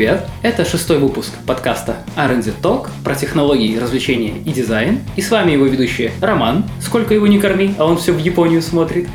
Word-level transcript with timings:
привет! 0.00 0.22
Это 0.40 0.64
шестой 0.64 0.98
выпуск 0.98 1.30
подкаста 1.46 1.98
R&D 2.16 2.52
Talk 2.62 2.88
про 3.04 3.14
технологии, 3.14 3.76
развлечения 3.76 4.32
и 4.46 4.50
дизайн. 4.50 5.00
И 5.14 5.20
с 5.20 5.30
вами 5.30 5.50
его 5.50 5.66
ведущий 5.66 6.10
Роман, 6.22 6.64
сколько 6.80 7.12
его 7.12 7.26
не 7.26 7.38
корми, 7.38 7.74
а 7.76 7.84
он 7.84 7.98
все 7.98 8.12
в 8.14 8.18
Японию 8.18 8.62
смотрит. 8.62 9.08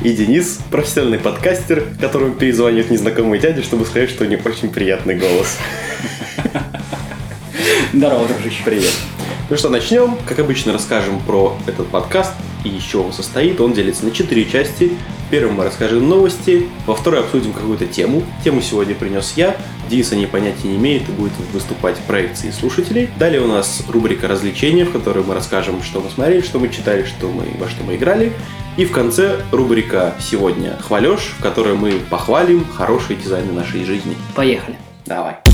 И 0.00 0.10
Денис, 0.14 0.60
профессиональный 0.70 1.18
подкастер, 1.18 1.86
которому 2.00 2.32
перезвонит 2.32 2.90
незнакомый 2.90 3.40
дядя, 3.40 3.62
чтобы 3.62 3.84
сказать, 3.84 4.08
что 4.08 4.24
у 4.24 4.26
него 4.26 4.40
очень 4.46 4.70
приятный 4.70 5.16
голос. 5.16 5.58
Здорово, 7.92 8.26
дружище. 8.26 8.62
Привет. 8.64 8.92
Ну 9.50 9.58
что, 9.58 9.68
начнем. 9.68 10.16
Как 10.26 10.38
обычно, 10.38 10.72
расскажем 10.72 11.20
про 11.20 11.58
этот 11.66 11.88
подкаст 11.88 12.32
и 12.64 12.76
из 12.76 12.82
чего 12.82 13.04
он 13.04 13.12
состоит. 13.12 13.60
Он 13.60 13.72
делится 13.72 14.04
на 14.04 14.10
четыре 14.10 14.44
части. 14.44 14.92
Первым 15.30 15.54
мы 15.54 15.64
расскажем 15.64 16.08
новости, 16.08 16.68
во 16.86 16.94
второй 16.94 17.20
обсудим 17.20 17.52
какую-то 17.52 17.86
тему. 17.86 18.22
Тему 18.44 18.60
сегодня 18.60 18.94
принес 18.94 19.32
я. 19.36 19.56
Денис 19.88 20.12
о 20.12 20.16
ней 20.16 20.26
понятия 20.26 20.68
не 20.68 20.76
имеет 20.76 21.08
и 21.08 21.12
будет 21.12 21.32
выступать 21.52 21.96
в 21.96 22.02
проекции 22.02 22.50
слушателей. 22.50 23.08
Далее 23.18 23.40
у 23.40 23.46
нас 23.46 23.82
рубрика 23.88 24.28
развлечения, 24.28 24.84
в 24.84 24.92
которой 24.92 25.24
мы 25.24 25.34
расскажем, 25.34 25.82
что 25.82 26.00
мы 26.00 26.10
смотрели, 26.10 26.42
что 26.42 26.58
мы 26.58 26.68
читали, 26.68 27.04
что 27.04 27.28
мы, 27.28 27.44
во 27.58 27.68
что 27.68 27.82
мы 27.84 27.96
играли. 27.96 28.32
И 28.76 28.84
в 28.86 28.92
конце 28.92 29.40
рубрика 29.52 30.14
«Сегодня 30.18 30.78
хвалешь», 30.80 31.34
в 31.38 31.42
которой 31.42 31.74
мы 31.74 32.00
похвалим 32.08 32.66
хорошие 32.66 33.18
дизайны 33.18 33.52
нашей 33.52 33.84
жизни. 33.84 34.16
Поехали. 34.34 34.76
Давай. 35.04 35.51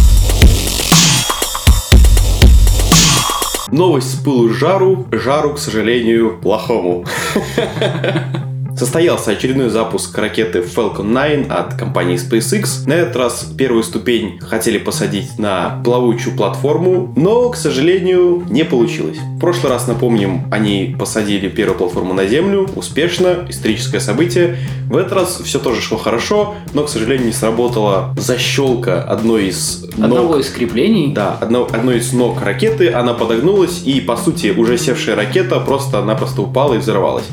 Новость 3.70 4.14
с 4.14 4.22
пылу 4.22 4.48
жару, 4.48 5.06
жару, 5.12 5.54
к 5.54 5.58
сожалению, 5.58 6.38
плохому. 6.40 7.04
Состоялся 8.78 9.32
очередной 9.32 9.70
запуск 9.70 10.16
ракеты 10.16 10.60
Falcon 10.60 11.12
9 11.12 11.50
от 11.50 11.74
компании 11.74 12.16
SpaceX. 12.16 12.86
На 12.88 12.92
этот 12.92 13.16
раз 13.16 13.44
первую 13.58 13.82
ступень 13.82 14.38
хотели 14.38 14.78
посадить 14.78 15.36
на 15.36 15.82
плавучую 15.84 16.36
платформу, 16.36 17.12
но, 17.16 17.48
к 17.48 17.56
сожалению, 17.56 18.46
не 18.48 18.64
получилось. 18.64 19.18
В 19.18 19.40
прошлый 19.40 19.72
раз, 19.72 19.88
напомним, 19.88 20.46
они 20.52 20.94
посадили 20.96 21.48
первую 21.48 21.76
платформу 21.76 22.14
на 22.14 22.26
Землю, 22.26 22.70
успешно, 22.76 23.46
историческое 23.48 23.98
событие. 23.98 24.58
В 24.88 24.96
этот 24.96 25.12
раз 25.12 25.40
все 25.42 25.58
тоже 25.58 25.80
шло 25.82 25.98
хорошо, 25.98 26.54
но, 26.72 26.84
к 26.84 26.88
сожалению, 26.88 27.26
не 27.26 27.32
сработала 27.32 28.14
защелка 28.16 29.02
одной 29.02 29.48
из 29.48 29.82
ног. 29.96 30.04
Одного 30.04 30.38
из 30.38 30.50
креплений. 30.50 31.12
Да, 31.12 31.36
одно, 31.40 31.66
одной 31.68 31.98
из 31.98 32.12
ног 32.12 32.40
ракеты, 32.40 32.92
она 32.92 33.14
подогнулась, 33.14 33.82
и, 33.84 34.00
по 34.00 34.16
сути, 34.16 34.54
уже 34.56 34.78
севшая 34.78 35.16
ракета 35.16 35.58
просто-напросто 35.58 36.42
упала 36.42 36.74
и 36.74 36.78
взорвалась. 36.78 37.26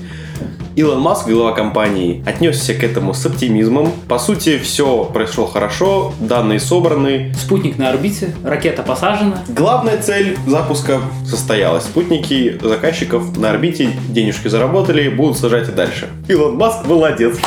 Илон 0.76 1.00
Маск, 1.00 1.30
глава 1.30 1.54
компании, 1.54 2.22
отнесся 2.28 2.74
к 2.74 2.84
этому 2.84 3.14
с 3.14 3.26
оптимизмом. 3.26 3.94
По 4.10 4.20
сути, 4.20 4.58
все 4.58 5.06
прошло 5.06 5.46
хорошо, 5.46 6.14
данные 6.20 6.60
собраны. 6.60 7.34
Спутник 7.40 7.78
на 7.78 7.92
орбите, 7.92 8.36
ракета 8.44 8.84
посажена. 8.84 9.42
Главная 9.48 10.02
цель 10.02 10.38
запуска 10.46 11.00
состоялась. 11.26 11.86
Спутники 11.86 12.60
заказчиков 12.62 13.38
на 13.38 13.52
орбите 13.52 13.92
денежки 14.10 14.50
заработали, 14.50 15.08
будут 15.08 15.38
сажать 15.38 15.70
и 15.70 15.72
дальше. 15.72 16.10
Илон 16.28 16.58
Маск 16.58 16.86
молодец. 16.86 17.38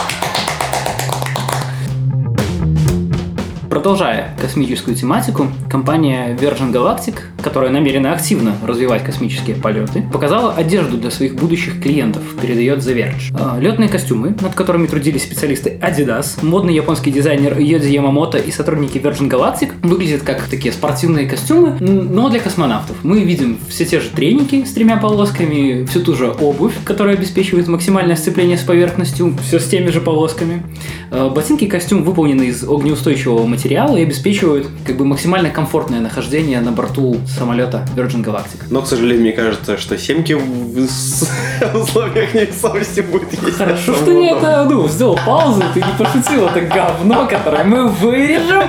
Продолжая 3.69 4.35
космическую 4.41 4.97
тематику, 4.97 5.49
компания 5.69 6.35
Virgin 6.35 6.73
Galactic, 6.73 7.17
которая 7.49 7.71
намерена 7.71 8.13
активно 8.13 8.55
развивать 8.63 9.05
космические 9.05 9.57
полеты, 9.57 10.05
показала 10.13 10.53
одежду 10.53 10.99
для 10.99 11.11
своих 11.11 11.35
будущих 11.35 11.81
клиентов, 11.81 12.23
передает 12.43 12.81
The 12.81 12.95
Verge. 12.95 13.33
А, 13.33 13.59
Летные 13.59 13.89
костюмы, 13.89 14.37
над 14.43 14.55
которыми 14.55 14.87
трудились 14.87 15.23
специалисты 15.23 15.81
Adidas, 15.81 16.45
модный 16.45 16.75
японский 16.75 17.11
дизайнер 17.11 17.59
Йоди 17.59 17.89
Ямамото 17.89 18.37
и 18.37 18.51
сотрудники 18.51 18.99
Virgin 18.99 19.31
Galactic, 19.31 19.71
выглядят 19.83 20.25
как 20.25 20.43
такие 20.43 20.75
спортивные 20.75 21.27
костюмы, 21.27 21.79
но 21.81 22.29
для 22.29 22.39
космонавтов. 22.39 22.99
Мы 23.03 23.21
видим 23.21 23.59
все 23.67 23.87
те 23.87 24.01
же 24.01 24.11
треники 24.11 24.65
с 24.65 24.75
тремя 24.75 24.99
полосками, 24.99 25.87
всю 25.87 26.03
ту 26.03 26.15
же 26.15 26.31
обувь, 26.31 26.75
которая 26.85 27.17
обеспечивает 27.17 27.67
максимальное 27.67 28.17
сцепление 28.17 28.59
с 28.59 28.63
поверхностью, 28.63 29.35
все 29.43 29.59
с 29.59 29.65
теми 29.65 29.89
же 29.89 30.03
полосками. 30.03 30.65
А, 31.11 31.31
Ботинки 31.31 31.65
и 31.65 31.67
костюм 31.67 32.03
выполнены 32.03 32.49
из 32.49 32.63
огнеустойчивого 32.63 33.47
материала 33.47 33.97
и 33.97 34.03
обеспечивают 34.03 34.67
как 34.85 34.99
бы 34.99 35.07
максимально 35.07 35.49
комфортное 35.49 36.01
нахождение 36.01 36.61
на 36.61 36.73
борту 36.73 37.17
самолета 37.39 37.87
Virgin 37.95 38.25
Galactic. 38.25 38.65
Но, 38.71 38.83
к 38.83 38.87
сожалению, 38.87 39.23
мне 39.23 39.33
кажется, 39.33 39.79
что 39.79 39.97
семки 39.97 40.33
в 40.33 40.79
условиях 41.75 42.35
невесомости 42.35 43.01
будет 43.01 43.33
есть. 43.33 43.57
Хорошо, 43.57 43.95
что 43.95 44.11
я 44.11 44.37
это, 44.37 44.67
ну, 44.69 44.89
сделал 44.89 45.19
паузу, 45.25 45.63
ты 45.73 45.81
не 45.81 45.93
пошутил, 45.99 46.47
это 46.47 46.61
говно, 46.63 47.27
которое 47.27 47.65
мы 47.65 47.89
вырежем. 47.89 48.65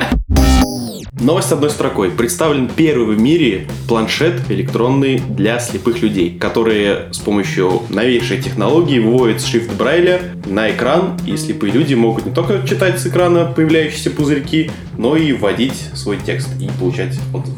Новость 1.20 1.52
одной 1.52 1.70
строкой. 1.70 2.12
Представлен 2.12 2.70
первый 2.74 3.18
в 3.18 3.20
мире 3.20 3.68
планшет 3.90 4.50
электронный 4.50 5.20
для 5.20 5.60
слепых 5.60 6.02
людей, 6.02 6.38
которые 6.40 7.12
с 7.12 7.18
помощью 7.18 7.84
новейшей 7.90 8.42
технологии 8.42 9.00
выводят 9.00 9.42
шрифт 9.42 9.74
Брайля 9.74 10.22
на 10.46 10.72
экран, 10.72 11.18
и 11.28 11.36
слепые 11.36 11.74
люди 11.74 11.94
могут 11.94 12.26
не 12.26 12.34
только 12.34 12.66
читать 12.66 13.00
с 13.00 13.08
экрана 13.08 13.46
появляющиеся 13.46 14.12
пузырьки, 14.12 14.72
но 14.98 15.18
и 15.18 15.34
вводить 15.34 15.90
свой 15.94 16.18
текст 16.26 16.50
и 16.62 16.70
получать 16.80 17.20
отзыв. 17.34 17.58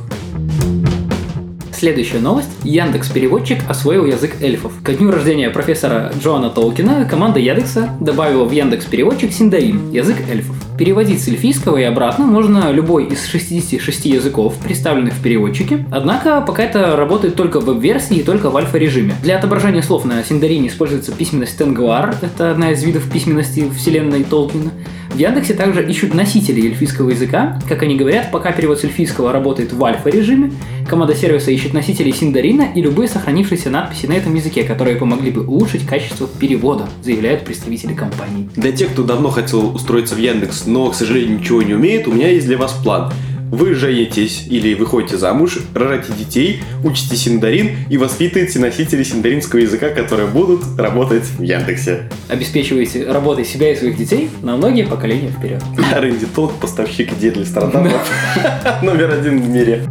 Следующая 1.82 2.20
новость. 2.20 2.52
Яндекс 2.64 3.10
Переводчик 3.10 3.58
освоил 3.68 4.06
язык 4.06 4.40
эльфов. 4.40 4.72
Ко 4.84 4.94
дню 4.94 5.10
рождения 5.10 5.50
профессора 5.50 6.12
Джоана 6.22 6.52
Толкина 6.52 7.06
команда 7.06 7.40
Яндекса 7.40 7.90
добавила 8.00 8.44
в 8.44 8.52
Яндекс 8.52 8.86
Переводчик 8.86 9.34
Синдарин, 9.34 9.90
язык 9.90 10.18
эльфов. 10.30 10.56
Переводить 10.78 11.24
с 11.24 11.28
эльфийского 11.28 11.78
и 11.78 11.84
обратно 11.84 12.28
можно 12.28 12.72
любой 12.72 13.06
из 13.06 13.26
66 13.26 14.06
языков, 14.06 14.58
представленных 14.64 15.16
в 15.16 15.24
переводчике. 15.24 15.84
Однако 15.92 16.42
пока 16.42 16.62
это 16.62 16.96
работает 16.96 17.36
только 17.36 17.60
в 17.60 17.66
веб-версии 17.66 18.18
и 18.18 18.24
только 18.24 18.52
в 18.52 18.58
альфа-режиме. 18.58 19.16
Для 19.24 19.40
отображения 19.40 19.82
слов 19.82 20.06
на 20.06 20.24
Синдарине 20.24 20.68
используется 20.68 21.12
письменность 21.12 21.58
Тенгуар, 21.58 22.16
это 22.22 22.52
одна 22.52 22.74
из 22.74 22.84
видов 22.84 23.10
письменности 23.12 23.68
вселенной 23.76 24.24
Толкина. 24.24 24.70
В 25.14 25.18
Яндексе 25.18 25.54
также 25.54 25.86
ищут 25.86 26.14
носители 26.14 26.66
эльфийского 26.66 27.10
языка. 27.10 27.60
Как 27.68 27.84
они 27.84 27.96
говорят, 27.96 28.32
пока 28.32 28.54
перевод 28.54 28.80
с 28.80 28.86
эльфийского 28.86 29.34
работает 29.34 29.74
в 29.74 29.84
альфа-режиме, 29.84 30.54
команда 30.88 31.16
сервиса 31.16 31.52
ищет 31.52 31.74
носителей 31.74 32.14
Синдарина 32.14 32.70
и 32.74 32.82
любые 32.82 33.10
сохранившиеся 33.10 33.70
надписи 33.70 34.06
на 34.06 34.14
этом 34.14 34.34
языке, 34.36 34.64
которые 34.64 34.96
помогли 34.96 35.32
бы 35.32 35.46
улучшить 35.46 35.86
качество 35.86 36.28
перевода, 36.28 36.88
заявляют 37.04 37.44
представители 37.44 37.94
компании. 37.94 38.50
Для 38.56 38.72
тех, 38.72 38.92
кто 38.92 39.04
давно 39.04 39.30
хотел 39.32 39.76
устроиться 39.76 40.16
в 40.16 40.18
Яндекс, 40.18 40.66
но, 40.66 40.90
к 40.90 40.96
сожалению, 40.96 41.40
ничего 41.40 41.62
не 41.62 41.74
умеет, 41.74 42.08
у 42.08 42.14
меня 42.14 42.30
есть 42.30 42.48
для 42.48 42.58
вас 42.58 42.72
план. 42.72 43.12
Вы 43.52 43.74
женитесь 43.76 44.46
или 44.50 44.74
выходите 44.76 45.18
замуж, 45.18 45.60
рожаете 45.76 46.14
детей, 46.14 46.62
учите 46.86 47.18
синдарин 47.18 47.72
и 47.90 47.98
воспитываете 47.98 48.60
носителей 48.60 49.04
синдаринского 49.04 49.60
языка, 49.60 49.90
которые 49.90 50.30
будут 50.30 50.62
работать 50.78 51.26
в 51.26 51.42
Яндексе. 51.42 52.04
Обеспечиваете 52.30 53.12
работой 53.12 53.44
себя 53.44 53.74
и 53.74 53.76
своих 53.76 53.98
детей 53.98 54.30
на 54.42 54.56
многие 54.56 54.86
поколения 54.86 55.32
вперед. 55.32 55.62
Рэнди 55.94 56.28
Толк, 56.28 56.54
поставщик 56.62 57.12
идей 57.12 57.32
для 57.32 57.44
стартапов. 57.44 57.92
Номер 58.84 59.12
один 59.12 59.42
в 59.42 59.50
мире. 59.50 59.86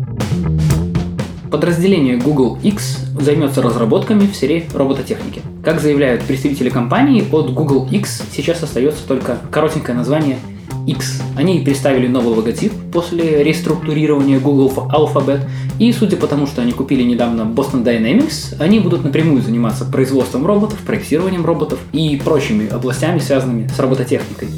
Подразделение 1.51 2.17
Google 2.17 2.59
X 2.63 2.97
займется 3.21 3.61
разработками 3.61 4.21
в 4.21 4.35
сфере 4.35 4.65
робототехники. 4.73 5.43
Как 5.63 5.81
заявляют 5.81 6.23
представители 6.23 6.71
компании, 6.71 7.27
от 7.31 7.53
Google 7.53 7.87
X 7.91 8.23
сейчас 8.33 8.63
остается 8.63 9.07
только 9.07 9.37
коротенькое 9.51 9.99
название 9.99 10.39
X. 10.87 11.23
Они 11.37 11.61
представили 11.61 12.07
новый 12.07 12.35
логотип 12.35 12.73
после 12.93 13.43
реструктурирования 13.43 14.41
Google 14.41 14.73
Alphabet, 14.91 15.41
и 15.79 15.93
судя 15.93 16.17
по 16.17 16.27
тому, 16.27 16.47
что 16.47 16.63
они 16.63 16.73
купили 16.73 17.03
недавно 17.03 17.43
Boston 17.43 17.85
Dynamics, 17.85 18.57
они 18.59 18.81
будут 18.81 19.05
напрямую 19.05 19.43
заниматься 19.43 19.85
производством 19.85 20.47
роботов, 20.47 20.79
проектированием 20.87 21.45
роботов 21.45 21.79
и 21.93 22.21
прочими 22.23 22.69
областями, 22.69 23.19
связанными 23.19 23.69
с 23.69 23.79
робототехникой. 23.79 24.49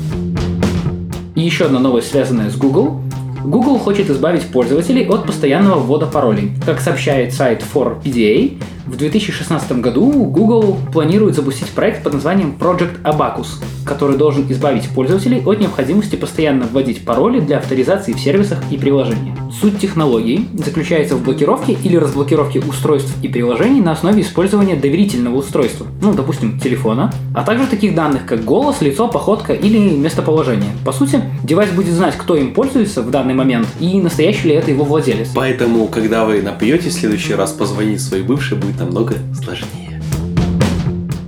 И 1.34 1.40
еще 1.40 1.66
одна 1.66 1.78
новость, 1.78 2.10
связанная 2.10 2.50
с 2.50 2.56
Google. 2.56 3.00
Google 3.44 3.78
хочет 3.78 4.08
избавить 4.08 4.42
пользователей 4.42 5.06
от 5.06 5.26
постоянного 5.26 5.80
ввода 5.80 6.06
паролей. 6.06 6.52
Как 6.64 6.80
сообщает 6.80 7.32
сайт 7.32 7.64
4PDA, 7.74 8.58
в 8.86 8.96
2016 8.96 9.80
году 9.80 10.10
Google 10.10 10.76
планирует 10.92 11.36
запустить 11.36 11.68
проект 11.68 12.02
под 12.02 12.14
названием 12.14 12.54
Project 12.58 13.02
Abacus, 13.04 13.62
который 13.86 14.16
должен 14.16 14.50
избавить 14.50 14.88
пользователей 14.88 15.40
от 15.44 15.60
необходимости 15.60 16.16
постоянно 16.16 16.66
вводить 16.66 17.04
пароли 17.04 17.40
для 17.40 17.58
авторизации 17.58 18.12
в 18.12 18.20
сервисах 18.20 18.58
и 18.70 18.76
приложениях. 18.76 19.36
Суть 19.60 19.78
технологии 19.78 20.48
заключается 20.54 21.14
в 21.14 21.22
блокировке 21.22 21.76
или 21.84 21.96
разблокировке 21.96 22.60
устройств 22.60 23.14
и 23.22 23.28
приложений 23.28 23.82
на 23.82 23.92
основе 23.92 24.22
использования 24.22 24.74
доверительного 24.74 25.36
устройства, 25.36 25.86
ну, 26.00 26.12
допустим, 26.14 26.58
телефона, 26.58 27.12
а 27.34 27.44
также 27.44 27.66
таких 27.66 27.94
данных, 27.94 28.26
как 28.26 28.44
голос, 28.44 28.80
лицо, 28.80 29.08
походка 29.08 29.52
или 29.52 29.78
местоположение. 29.78 30.70
По 30.84 30.92
сути, 30.92 31.22
девайс 31.44 31.70
будет 31.70 31.94
знать, 31.94 32.14
кто 32.16 32.34
им 32.34 32.52
пользуется 32.54 33.02
в 33.02 33.10
данный 33.10 33.31
момент 33.34 33.68
и 33.80 34.00
настоящий 34.00 34.48
ли 34.48 34.54
это 34.54 34.70
его 34.70 34.84
владелец. 34.84 35.30
Поэтому, 35.34 35.86
когда 35.88 36.24
вы 36.24 36.42
напьете 36.42 36.88
в 36.88 36.92
следующий 36.92 37.34
раз, 37.34 37.52
позвонить 37.52 38.00
своей 38.00 38.22
бывшей 38.22 38.58
будет 38.58 38.78
намного 38.78 39.16
сложнее. 39.42 39.91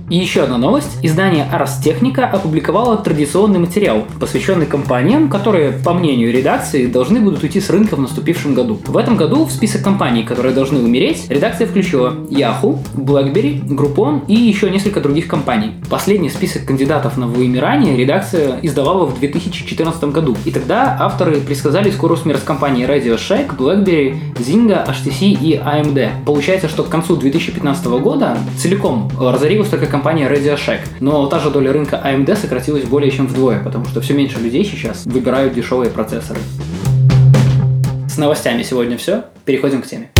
И 0.07 0.17
еще 0.17 0.43
одна 0.43 0.59
новость. 0.59 0.99
Издание 1.01 1.47
Ars 1.51 1.83
Technica 1.83 2.25
опубликовало 2.25 2.95
традиционный 2.97 3.57
материал, 3.57 4.03
посвященный 4.19 4.67
компаниям, 4.67 5.29
которые, 5.29 5.71
по 5.71 5.93
мнению 5.93 6.31
редакции, 6.31 6.85
должны 6.85 7.19
будут 7.21 7.41
уйти 7.41 7.59
с 7.59 7.71
рынка 7.71 7.95
в 7.95 7.99
наступившем 7.99 8.53
году. 8.53 8.79
В 8.85 8.97
этом 8.97 9.17
году 9.17 9.45
в 9.45 9.51
список 9.51 9.81
компаний, 9.81 10.21
которые 10.21 10.53
должны 10.53 10.79
умереть, 10.79 11.25
редакция 11.29 11.65
включила 11.65 12.13
Yahoo, 12.29 12.77
BlackBerry, 12.93 13.65
Groupon 13.67 14.27
и 14.27 14.35
еще 14.35 14.69
несколько 14.69 14.99
других 14.99 15.27
компаний. 15.27 15.71
Последний 15.89 16.29
список 16.29 16.65
кандидатов 16.65 17.17
на 17.17 17.25
вымирание 17.25 17.97
редакция 17.97 18.59
издавала 18.61 19.05
в 19.05 19.19
2014 19.19 20.03
году. 20.05 20.37
И 20.45 20.51
тогда 20.51 20.97
авторы 20.99 21.41
предсказали 21.41 21.89
скорую 21.89 22.17
смерть 22.17 22.43
компаний 22.43 22.83
Radio 22.83 23.15
Shack, 23.15 23.57
BlackBerry, 23.57 24.17
Zynga, 24.35 24.87
HTC 24.87 25.31
и 25.41 25.57
AMD. 25.57 26.25
Получается, 26.25 26.69
что 26.69 26.83
к 26.83 26.89
концу 26.89 27.15
2015 27.15 27.85
года 27.87 28.37
целиком 28.59 29.09
разорилась 29.19 29.69
только 29.69 29.94
компания 29.95 30.27
Radio 30.27 30.57
Shack. 30.57 30.81
Но 30.99 31.25
та 31.27 31.39
же 31.39 31.49
доля 31.49 31.71
рынка 31.71 32.01
AMD 32.03 32.35
сократилась 32.35 32.83
более 32.83 33.09
чем 33.11 33.27
вдвое, 33.27 33.63
потому 33.63 33.85
что 33.85 34.01
все 34.01 34.13
меньше 34.13 34.37
людей 34.39 34.65
сейчас 34.65 35.05
выбирают 35.05 35.53
дешевые 35.53 35.89
процессоры. 35.89 36.41
С 38.09 38.17
новостями 38.17 38.61
сегодня 38.63 38.97
все. 38.97 39.23
Переходим 39.45 39.81
к 39.81 39.87
теме. 39.87 40.11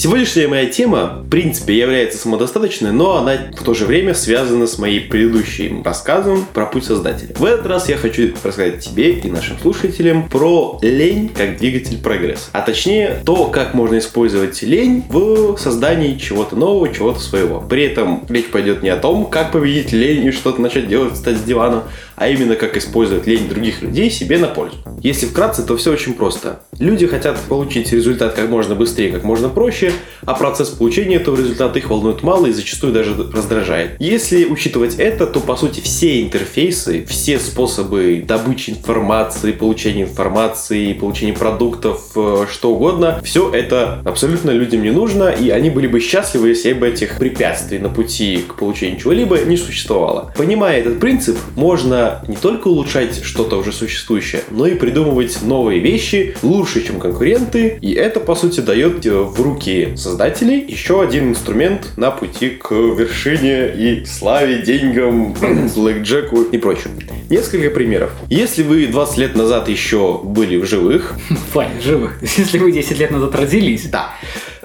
Сегодняшняя 0.00 0.46
моя 0.46 0.66
тема, 0.66 1.24
в 1.24 1.28
принципе, 1.28 1.76
является 1.76 2.18
самодостаточной, 2.18 2.92
но 2.92 3.16
она 3.16 3.36
в 3.52 3.64
то 3.64 3.74
же 3.74 3.84
время 3.84 4.14
связана 4.14 4.68
с 4.68 4.78
моим 4.78 5.08
предыдущим 5.08 5.82
рассказом 5.82 6.46
про 6.54 6.66
путь 6.66 6.84
создателя. 6.84 7.34
В 7.36 7.44
этот 7.44 7.66
раз 7.66 7.88
я 7.88 7.96
хочу 7.96 8.32
рассказать 8.44 8.78
тебе 8.78 9.14
и 9.14 9.28
нашим 9.28 9.58
слушателям 9.58 10.28
про 10.28 10.78
лень 10.82 11.28
как 11.28 11.58
двигатель 11.58 11.98
прогресса. 11.98 12.44
А 12.52 12.60
точнее, 12.60 13.22
то, 13.26 13.46
как 13.46 13.74
можно 13.74 13.98
использовать 13.98 14.62
лень 14.62 15.02
в 15.08 15.56
создании 15.56 16.16
чего-то 16.16 16.54
нового, 16.54 16.94
чего-то 16.94 17.18
своего. 17.18 17.60
При 17.60 17.82
этом 17.82 18.24
речь 18.28 18.46
пойдет 18.46 18.84
не 18.84 18.90
о 18.90 18.98
том, 18.98 19.26
как 19.26 19.50
победить 19.50 19.90
лень 19.90 20.26
и 20.26 20.30
что-то 20.30 20.60
начать 20.60 20.86
делать, 20.86 21.14
встать 21.14 21.38
с 21.38 21.42
дивана, 21.42 21.82
а 22.18 22.28
именно 22.28 22.56
как 22.56 22.76
использовать 22.76 23.26
лень 23.26 23.48
других 23.48 23.82
людей 23.82 24.10
себе 24.10 24.38
на 24.38 24.48
пользу. 24.48 24.76
Если 25.00 25.26
вкратце, 25.26 25.62
то 25.62 25.76
все 25.76 25.92
очень 25.92 26.14
просто. 26.14 26.60
Люди 26.78 27.06
хотят 27.06 27.38
получить 27.48 27.92
результат 27.92 28.34
как 28.34 28.48
можно 28.48 28.74
быстрее, 28.74 29.10
как 29.10 29.22
можно 29.22 29.48
проще, 29.48 29.92
а 30.24 30.34
процесс 30.34 30.70
получения 30.70 31.16
этого 31.16 31.36
результата 31.36 31.78
их 31.78 31.90
волнует 31.90 32.22
мало 32.22 32.46
и 32.46 32.52
зачастую 32.52 32.92
даже 32.92 33.14
раздражает. 33.32 33.92
Если 34.00 34.44
учитывать 34.44 34.96
это, 34.96 35.26
то 35.26 35.40
по 35.40 35.56
сути 35.56 35.80
все 35.80 36.22
интерфейсы, 36.22 37.04
все 37.06 37.38
способы 37.38 38.24
добычи 38.26 38.70
информации, 38.70 39.52
получения 39.52 40.02
информации, 40.02 40.92
получения 40.92 41.32
продуктов, 41.32 42.10
э, 42.16 42.46
что 42.50 42.72
угодно, 42.72 43.20
все 43.24 43.50
это 43.52 44.02
абсолютно 44.04 44.50
людям 44.50 44.82
не 44.82 44.90
нужно, 44.90 45.28
и 45.28 45.50
они 45.50 45.70
были 45.70 45.86
бы 45.86 46.00
счастливы, 46.00 46.48
если 46.48 46.72
бы 46.72 46.88
этих 46.88 47.18
препятствий 47.18 47.78
на 47.78 47.88
пути 47.88 48.44
к 48.48 48.54
получению 48.56 48.98
чего-либо 48.98 49.38
не 49.38 49.56
существовало. 49.56 50.32
Понимая 50.36 50.80
этот 50.80 50.98
принцип, 50.98 51.36
можно 51.54 52.07
не 52.26 52.36
только 52.36 52.68
улучшать 52.68 53.22
что-то 53.24 53.56
уже 53.56 53.72
существующее, 53.72 54.42
но 54.50 54.66
и 54.66 54.74
придумывать 54.74 55.38
новые 55.42 55.80
вещи 55.80 56.36
лучше, 56.42 56.86
чем 56.86 57.00
конкуренты, 57.00 57.78
и 57.80 57.92
это, 57.92 58.20
по 58.20 58.34
сути, 58.34 58.60
дает 58.60 59.04
в 59.04 59.40
руки 59.40 59.94
создателей 59.96 60.64
еще 60.68 61.02
один 61.02 61.30
инструмент 61.30 61.92
на 61.96 62.10
пути 62.10 62.50
к 62.50 62.70
вершине 62.72 63.68
и 63.74 64.04
славе, 64.04 64.62
деньгам, 64.62 65.34
блэкджеку 65.74 66.42
и 66.42 66.58
прочему. 66.58 66.94
Несколько 67.30 67.70
примеров. 67.70 68.12
Если 68.28 68.62
вы 68.62 68.86
20 68.86 69.18
лет 69.18 69.36
назад 69.36 69.68
еще 69.68 70.20
были 70.22 70.56
в 70.56 70.66
живых... 70.66 71.16
В 71.52 71.82
живых. 71.82 72.20
Если 72.22 72.58
вы 72.58 72.72
10 72.72 72.98
лет 72.98 73.10
назад 73.10 73.34
родились. 73.34 73.88
Да 73.88 74.14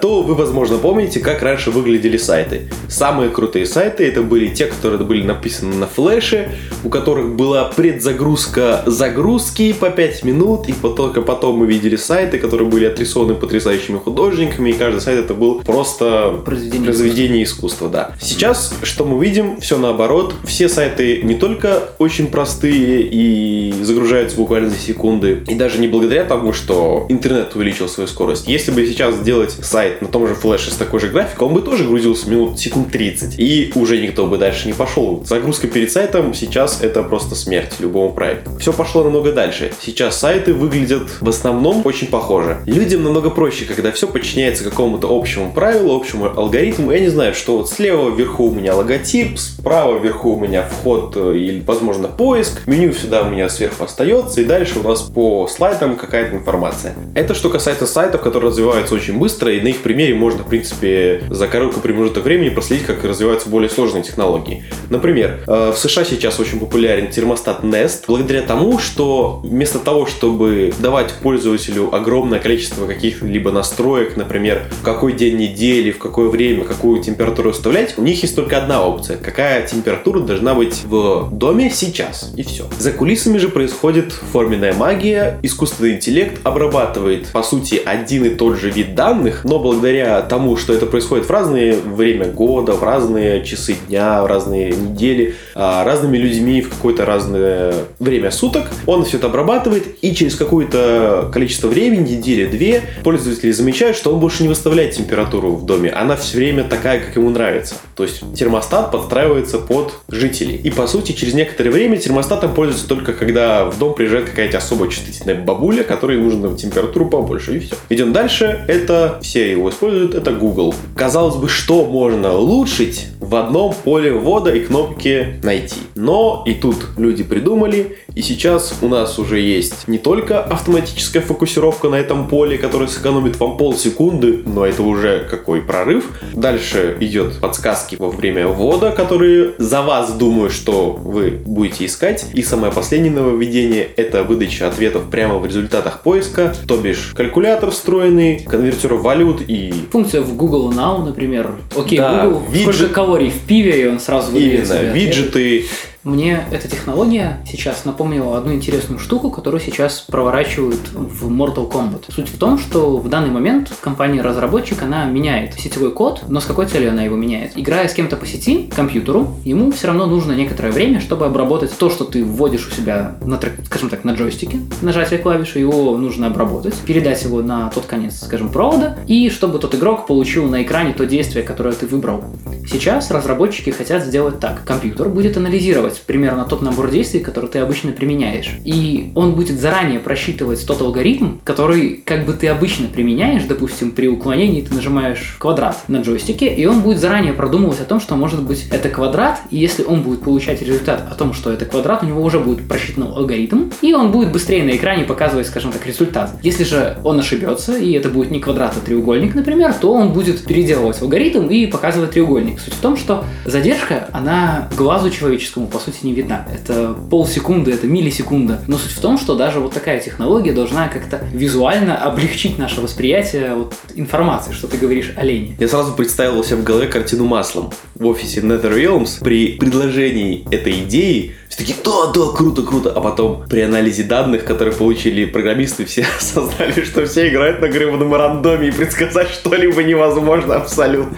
то 0.04 0.20
вы, 0.20 0.34
возможно, 0.34 0.76
помните, 0.76 1.18
как 1.18 1.40
раньше 1.40 1.70
выглядели 1.70 2.18
сайты. 2.18 2.68
Самые 2.90 3.30
крутые 3.30 3.64
сайты 3.64 4.06
это 4.06 4.20
были 4.20 4.48
те, 4.48 4.66
которые 4.66 5.00
были 5.00 5.22
написаны 5.22 5.76
на 5.76 5.86
флеше, 5.86 6.50
у 6.84 6.90
которых 6.90 7.36
была 7.36 7.64
предзагрузка 7.74 8.82
загрузки 8.84 9.72
по 9.72 9.88
5 9.88 10.24
минут, 10.24 10.68
и 10.68 10.74
только 10.74 11.22
потом 11.22 11.56
мы 11.56 11.66
видели 11.66 11.96
сайты, 11.96 12.36
которые 12.36 12.68
были 12.68 12.84
отрисованы 12.84 13.34
потрясающими 13.34 13.96
художниками, 13.96 14.68
и 14.68 14.72
каждый 14.74 15.00
сайт 15.00 15.20
это 15.20 15.32
был 15.32 15.62
просто 15.62 16.38
произведение, 16.44 16.84
произведение 16.84 17.42
искусства. 17.42 17.86
искусства. 17.86 17.88
Да. 17.88 18.12
Сейчас 18.20 18.74
что 18.82 19.06
мы 19.06 19.24
видим? 19.24 19.58
Все 19.62 19.78
наоборот. 19.78 20.34
Все 20.44 20.68
сайты 20.68 21.22
не 21.22 21.34
только 21.34 21.88
очень 21.98 22.26
простые 22.26 23.08
и 23.10 23.72
загружаются 23.80 24.36
буквально 24.36 24.68
за 24.68 24.76
секунды, 24.76 25.44
и 25.48 25.54
даже 25.54 25.78
не 25.78 25.88
благодаря 25.88 26.24
тому, 26.24 26.52
что 26.52 27.06
интернет 27.08 27.56
увеличил 27.56 27.88
свою 27.88 28.06
скорость. 28.06 28.46
Если 28.46 28.70
бы 28.70 28.86
сейчас 28.86 29.14
сделать 29.14 29.52
сайт 29.52 29.93
на 30.02 30.08
том 30.08 30.26
же 30.26 30.34
флеше 30.34 30.70
с 30.70 30.76
такой 30.76 31.00
же 31.00 31.08
графикой, 31.08 31.48
он 31.48 31.54
бы 31.54 31.62
тоже 31.62 31.84
грузился 31.84 32.28
минут 32.30 32.58
секунд 32.58 32.90
30. 32.90 33.38
И 33.38 33.72
уже 33.74 34.00
никто 34.00 34.26
бы 34.26 34.38
дальше 34.38 34.66
не 34.66 34.72
пошел. 34.72 35.22
Загрузка 35.24 35.68
перед 35.68 35.90
сайтом 35.90 36.34
сейчас 36.34 36.82
это 36.82 37.02
просто 37.02 37.34
смерть 37.34 37.74
любому 37.78 38.12
проекту. 38.12 38.50
Все 38.58 38.72
пошло 38.72 39.04
намного 39.04 39.32
дальше. 39.32 39.72
Сейчас 39.80 40.18
сайты 40.18 40.54
выглядят 40.54 41.08
в 41.20 41.28
основном 41.28 41.82
очень 41.84 42.08
похоже. 42.08 42.58
Людям 42.66 43.02
намного 43.02 43.30
проще, 43.30 43.64
когда 43.64 43.92
все 43.92 44.06
подчиняется 44.06 44.64
какому-то 44.64 45.08
общему 45.10 45.52
правилу, 45.52 45.94
общему 45.94 46.26
алгоритму. 46.26 46.92
Я 46.92 47.00
не 47.00 47.08
знаю, 47.08 47.34
что 47.34 47.58
вот 47.58 47.70
слева 47.70 48.10
вверху 48.10 48.44
у 48.44 48.54
меня 48.54 48.74
логотип, 48.74 49.38
справа 49.38 49.98
вверху 49.98 50.34
у 50.34 50.40
меня 50.40 50.62
вход 50.62 51.14
э, 51.16 51.36
или, 51.36 51.60
возможно, 51.60 52.08
поиск. 52.08 52.66
Меню 52.66 52.92
всегда 52.92 53.22
у 53.22 53.30
меня 53.30 53.48
сверху 53.48 53.84
остается, 53.84 54.40
и 54.40 54.44
дальше 54.44 54.80
у 54.80 54.82
нас 54.82 55.02
по 55.02 55.46
слайдам 55.48 55.96
какая-то 55.96 56.36
информация. 56.36 56.94
Это 57.14 57.34
что 57.34 57.50
касается 57.50 57.86
сайтов, 57.86 58.22
которые 58.22 58.50
развиваются 58.50 58.94
очень 58.94 59.18
быстро, 59.18 59.52
и 59.52 59.60
их 59.74 59.82
примере 59.82 60.14
можно, 60.14 60.42
в 60.42 60.48
принципе, 60.48 61.22
за 61.30 61.46
короткий 61.46 61.80
промежуток 61.80 62.24
времени 62.24 62.48
проследить, 62.48 62.86
как 62.86 63.04
развиваются 63.04 63.48
более 63.48 63.68
сложные 63.68 64.02
технологии. 64.02 64.64
Например, 64.90 65.40
э, 65.46 65.72
в 65.74 65.78
США 65.78 66.04
сейчас 66.04 66.40
очень 66.40 66.58
популярен 66.60 67.08
термостат 67.08 67.62
Nest, 67.62 68.04
благодаря 68.06 68.42
тому, 68.42 68.78
что 68.78 69.40
вместо 69.44 69.78
того, 69.78 70.06
чтобы 70.06 70.72
давать 70.78 71.12
пользователю 71.22 71.94
огромное 71.94 72.38
количество 72.38 72.86
каких-либо 72.86 73.50
настроек, 73.50 74.16
например, 74.16 74.64
в 74.80 74.84
какой 74.84 75.12
день 75.12 75.36
недели, 75.36 75.90
в 75.90 75.98
какое 75.98 76.28
время, 76.28 76.64
какую 76.64 77.02
температуру 77.02 77.50
выставлять, 77.50 77.98
у 77.98 78.02
них 78.02 78.22
есть 78.22 78.36
только 78.36 78.58
одна 78.58 78.86
опция. 78.86 79.16
Какая 79.16 79.66
температура 79.66 80.20
должна 80.20 80.54
быть 80.54 80.82
в 80.84 81.30
доме 81.32 81.70
сейчас. 81.70 82.32
И 82.36 82.42
все. 82.42 82.64
За 82.78 82.92
кулисами 82.92 83.38
же 83.38 83.48
происходит 83.48 84.12
форменная 84.12 84.74
магия. 84.74 85.38
Искусственный 85.42 85.94
интеллект 85.94 86.40
обрабатывает, 86.44 87.28
по 87.28 87.42
сути, 87.42 87.80
один 87.84 88.24
и 88.24 88.30
тот 88.30 88.58
же 88.58 88.70
вид 88.70 88.94
данных, 88.94 89.44
но 89.44 89.58
благодаря 89.64 90.20
тому, 90.20 90.58
что 90.58 90.74
это 90.74 90.84
происходит 90.84 91.24
в 91.26 91.30
разные 91.30 91.74
время 91.74 92.26
года, 92.26 92.74
в 92.74 92.82
разные 92.82 93.42
часы 93.42 93.76
дня, 93.88 94.22
в 94.22 94.26
разные 94.26 94.72
недели, 94.72 95.36
а, 95.54 95.84
разными 95.84 96.18
людьми 96.18 96.60
в 96.60 96.68
какое-то 96.68 97.06
разное 97.06 97.74
время 97.98 98.30
суток, 98.30 98.64
он 98.84 99.06
все 99.06 99.16
это 99.16 99.28
обрабатывает, 99.28 99.84
и 100.02 100.14
через 100.14 100.36
какое-то 100.36 101.30
количество 101.32 101.68
времени, 101.68 102.10
недели-две, 102.16 102.82
пользователи 103.02 103.52
замечают, 103.52 103.96
что 103.96 104.12
он 104.12 104.20
больше 104.20 104.42
не 104.42 104.50
выставляет 104.50 104.92
температуру 104.92 105.52
в 105.52 105.64
доме, 105.64 105.88
она 105.88 106.16
все 106.16 106.36
время 106.36 106.64
такая, 106.64 107.00
как 107.00 107.16
ему 107.16 107.30
нравится. 107.30 107.76
То 107.96 108.02
есть 108.04 108.22
термостат 108.34 108.90
подстраивается 108.90 109.58
под 109.58 109.94
жителей. 110.08 110.56
И 110.56 110.70
по 110.70 110.86
сути, 110.86 111.12
через 111.12 111.34
некоторое 111.34 111.70
время 111.70 111.96
термостатом 111.96 112.54
пользуются 112.54 112.88
только 112.88 113.12
когда 113.12 113.64
в 113.66 113.78
дом 113.78 113.94
приезжает 113.94 114.28
какая-то 114.28 114.58
особо 114.58 114.88
чувствительная 114.88 115.34
бабуля, 115.34 115.84
которой 115.84 116.18
нужно 116.18 116.56
температуру 116.56 117.06
побольше, 117.06 117.56
и 117.56 117.60
все. 117.60 117.76
Идем 117.88 118.12
дальше. 118.12 118.64
Это 118.68 119.18
все 119.22 119.50
его 119.50 119.70
используют, 119.70 120.14
это 120.14 120.32
Google. 120.32 120.74
Казалось 120.96 121.36
бы, 121.36 121.48
что 121.48 121.84
можно 121.84 122.34
улучшить 122.34 123.06
в 123.20 123.34
одном 123.36 123.74
поле 123.74 124.12
ввода 124.12 124.54
и 124.54 124.60
кнопки 124.60 125.40
«Найти». 125.42 125.76
Но 125.94 126.44
и 126.46 126.54
тут 126.54 126.76
люди 126.96 127.24
придумали, 127.24 127.98
и 128.14 128.22
сейчас 128.22 128.74
у 128.82 128.88
нас 128.88 129.18
уже 129.18 129.40
есть 129.40 129.88
не 129.88 129.98
только 129.98 130.42
автоматическая 130.42 131.22
фокусировка 131.22 131.88
на 131.88 131.96
этом 131.96 132.28
поле, 132.28 132.58
которая 132.58 132.88
сэкономит 132.88 133.38
вам 133.40 133.56
полсекунды, 133.56 134.42
но 134.44 134.66
это 134.66 134.82
уже 134.82 135.26
какой 135.30 135.62
прорыв. 135.62 136.10
Дальше 136.34 136.96
идет 137.00 137.38
подсказки 137.84 137.96
во 137.96 138.10
время 138.10 138.48
ввода, 138.48 138.90
которые 138.90 139.54
за 139.58 139.82
вас 139.82 140.12
думают, 140.12 140.52
что 140.52 140.92
вы 140.92 141.30
будете 141.30 141.86
искать. 141.86 142.26
И 142.34 142.42
самое 142.42 142.72
последнее 142.72 143.12
нововведение— 143.12 143.88
это 143.96 144.24
выдача 144.24 144.68
ответов 144.68 145.10
прямо 145.10 145.38
в 145.38 145.46
результатах 145.46 146.02
поиска, 146.02 146.54
то 146.66 146.76
бишь 146.76 147.12
калькулятор 147.14 147.70
встроенный, 147.70 148.40
конвертер 148.40 148.94
валют 148.94 149.42
и... 149.46 149.72
Функция 149.92 150.22
в 150.22 150.36
Google 150.36 150.72
Now, 150.72 151.04
например. 151.04 151.52
Окей, 151.76 151.98
да, 151.98 152.26
Google, 152.26 152.42
виджет... 152.50 152.74
сколько 152.74 152.94
калорий 152.94 153.30
в 153.30 153.40
пиве, 153.46 153.82
и 153.82 153.86
он 153.86 154.00
сразу 154.00 154.32
выдает 154.32 154.68
Именно, 154.68 154.92
виджеты, 154.92 155.64
Мне 156.04 156.46
эта 156.52 156.68
технология 156.68 157.38
сейчас 157.50 157.86
напомнила 157.86 158.36
одну 158.36 158.52
интересную 158.52 158.98
штуку, 158.98 159.30
которую 159.30 159.58
сейчас 159.62 160.00
проворачивают 160.00 160.90
в 160.92 161.30
Mortal 161.30 161.70
Kombat. 161.70 162.12
Суть 162.14 162.28
в 162.28 162.36
том, 162.36 162.58
что 162.58 162.98
в 162.98 163.08
данный 163.08 163.30
момент 163.30 163.72
компания-разработчик, 163.80 164.82
она 164.82 165.06
меняет 165.06 165.54
сетевой 165.54 165.92
код, 165.92 166.24
но 166.28 166.40
с 166.40 166.44
какой 166.44 166.66
целью 166.66 166.90
она 166.90 167.04
его 167.04 167.16
меняет? 167.16 167.52
Играя 167.56 167.88
с 167.88 167.94
кем-то 167.94 168.18
по 168.18 168.26
сети, 168.26 168.70
компьютеру, 168.76 169.34
ему 169.44 169.72
все 169.72 169.86
равно 169.86 170.04
нужно 170.04 170.32
некоторое 170.32 170.72
время, 170.72 171.00
чтобы 171.00 171.24
обработать 171.24 171.74
то, 171.76 171.88
что 171.88 172.04
ты 172.04 172.22
вводишь 172.22 172.68
у 172.68 172.70
себя, 172.70 173.16
на, 173.24 173.40
скажем 173.64 173.88
так, 173.88 174.04
на 174.04 174.10
джойстике, 174.10 174.60
нажатие 174.82 175.18
клавиши, 175.18 175.58
его 175.58 175.96
нужно 175.96 176.26
обработать, 176.26 176.74
передать 176.86 177.22
его 177.22 177.40
на 177.40 177.70
тот 177.70 177.86
конец, 177.86 178.20
скажем, 178.22 178.50
провода, 178.50 178.98
и 179.06 179.30
чтобы 179.30 179.58
тот 179.58 179.74
игрок 179.74 180.06
получил 180.06 180.48
на 180.48 180.62
экране 180.62 180.92
то 180.92 181.06
действие, 181.06 181.44
которое 181.44 181.72
ты 181.72 181.86
выбрал. 181.86 182.24
Сейчас 182.70 183.10
разработчики 183.10 183.70
хотят 183.70 184.04
сделать 184.04 184.40
так. 184.40 184.64
Компьютер 184.64 185.08
будет 185.08 185.36
анализировать 185.36 185.93
примерно 185.96 186.44
тот 186.44 186.62
набор 186.62 186.90
действий, 186.90 187.20
который 187.20 187.50
ты 187.50 187.58
обычно 187.58 187.92
применяешь. 187.92 188.50
И 188.64 189.12
он 189.14 189.34
будет 189.34 189.60
заранее 189.60 190.00
просчитывать 190.00 190.66
тот 190.66 190.80
алгоритм, 190.80 191.38
который 191.44 192.02
как 192.04 192.26
бы 192.26 192.32
ты 192.32 192.48
обычно 192.48 192.88
применяешь, 192.88 193.44
допустим, 193.44 193.92
при 193.92 194.08
уклонении 194.08 194.62
ты 194.62 194.74
нажимаешь 194.74 195.36
квадрат 195.38 195.88
на 195.88 195.98
джойстике, 195.98 196.54
и 196.54 196.66
он 196.66 196.80
будет 196.80 196.98
заранее 196.98 197.32
продумывать 197.32 197.80
о 197.80 197.84
том, 197.84 198.00
что 198.00 198.16
может 198.16 198.42
быть 198.42 198.66
это 198.70 198.88
квадрат, 198.88 199.40
и 199.50 199.58
если 199.58 199.84
он 199.84 200.02
будет 200.02 200.22
получать 200.22 200.62
результат 200.62 201.06
о 201.10 201.14
том, 201.14 201.32
что 201.32 201.52
это 201.52 201.64
квадрат, 201.64 202.02
у 202.02 202.06
него 202.06 202.22
уже 202.22 202.40
будет 202.40 202.66
просчитан 202.68 203.04
алгоритм, 203.04 203.70
и 203.82 203.92
он 203.94 204.10
будет 204.10 204.32
быстрее 204.32 204.62
на 204.64 204.76
экране 204.76 205.04
показывать, 205.04 205.46
скажем 205.46 205.72
так, 205.72 205.86
результат. 205.86 206.32
Если 206.42 206.64
же 206.64 206.98
он 207.04 207.18
ошибется, 207.20 207.76
и 207.76 207.92
это 207.92 208.08
будет 208.08 208.30
не 208.30 208.40
квадрат, 208.40 208.74
а 208.76 208.80
треугольник, 208.80 209.34
например, 209.34 209.74
то 209.74 209.92
он 209.92 210.12
будет 210.12 210.44
переделывать 210.44 211.00
алгоритм 211.02 211.46
и 211.46 211.66
показывать 211.66 212.12
треугольник. 212.12 212.60
Суть 212.60 212.74
в 212.74 212.80
том, 212.80 212.96
что 212.96 213.24
задержка, 213.44 214.08
она 214.12 214.68
глазу 214.76 215.10
человеческому, 215.10 215.66
по 215.66 215.78
сути, 215.84 216.04
не 216.06 216.12
видна. 216.12 216.46
Это 216.52 216.94
полсекунды, 217.10 217.72
это 217.72 217.86
миллисекунда. 217.86 218.60
Но 218.66 218.78
суть 218.78 218.92
в 218.92 219.00
том, 219.00 219.18
что 219.18 219.34
даже 219.34 219.60
вот 219.60 219.72
такая 219.72 220.00
технология 220.00 220.52
должна 220.52 220.88
как-то 220.88 221.24
визуально 221.32 221.96
облегчить 221.96 222.58
наше 222.58 222.80
восприятие 222.80 223.54
вот, 223.54 223.74
информации, 223.94 224.52
что 224.52 224.66
ты 224.66 224.76
говоришь 224.76 225.12
о 225.16 225.24
лени. 225.24 225.56
Я 225.58 225.68
сразу 225.68 225.92
представил 225.92 226.42
себе 226.44 226.56
в 226.56 226.64
голове 226.64 226.88
картину 226.88 227.24
маслом. 227.26 227.72
В 227.94 228.06
офисе 228.06 228.40
NetherRealms 228.40 229.22
при 229.22 229.52
предложении 229.52 230.46
этой 230.50 230.80
идеи 230.80 231.34
все 231.48 231.58
такие, 231.58 231.76
да, 231.84 232.06
да, 232.12 232.36
круто, 232.36 232.62
круто. 232.62 232.92
А 232.94 233.00
потом 233.00 233.44
при 233.48 233.60
анализе 233.60 234.02
данных, 234.02 234.44
которые 234.44 234.74
получили 234.74 235.24
программисты, 235.24 235.84
все 235.84 236.04
осознали, 236.18 236.84
что 236.84 237.06
все 237.06 237.28
играют 237.28 237.60
на 237.60 237.68
гребаном 237.68 238.12
рандоме 238.14 238.68
и 238.68 238.70
предсказать 238.72 239.30
что-либо 239.30 239.82
невозможно 239.82 240.56
абсолютно. 240.56 241.16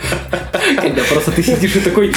Когда 0.77 1.03
просто 1.11 1.33
ты 1.33 1.43
сидишь 1.43 1.77
и 1.77 1.81
такой, 1.81 2.13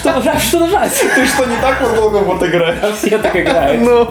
что 0.00 0.12
нажать, 0.12 0.42
что 0.42 0.60
нажать? 0.60 0.92
Ты 1.14 1.26
что, 1.26 1.44
не 1.44 1.56
так 1.60 1.80
много 1.80 2.18
вот 2.18 2.42
играешь? 2.42 2.96
Все 2.98 3.18
так 3.18 3.36
играют. 3.36 3.82
Ну, 3.82 4.08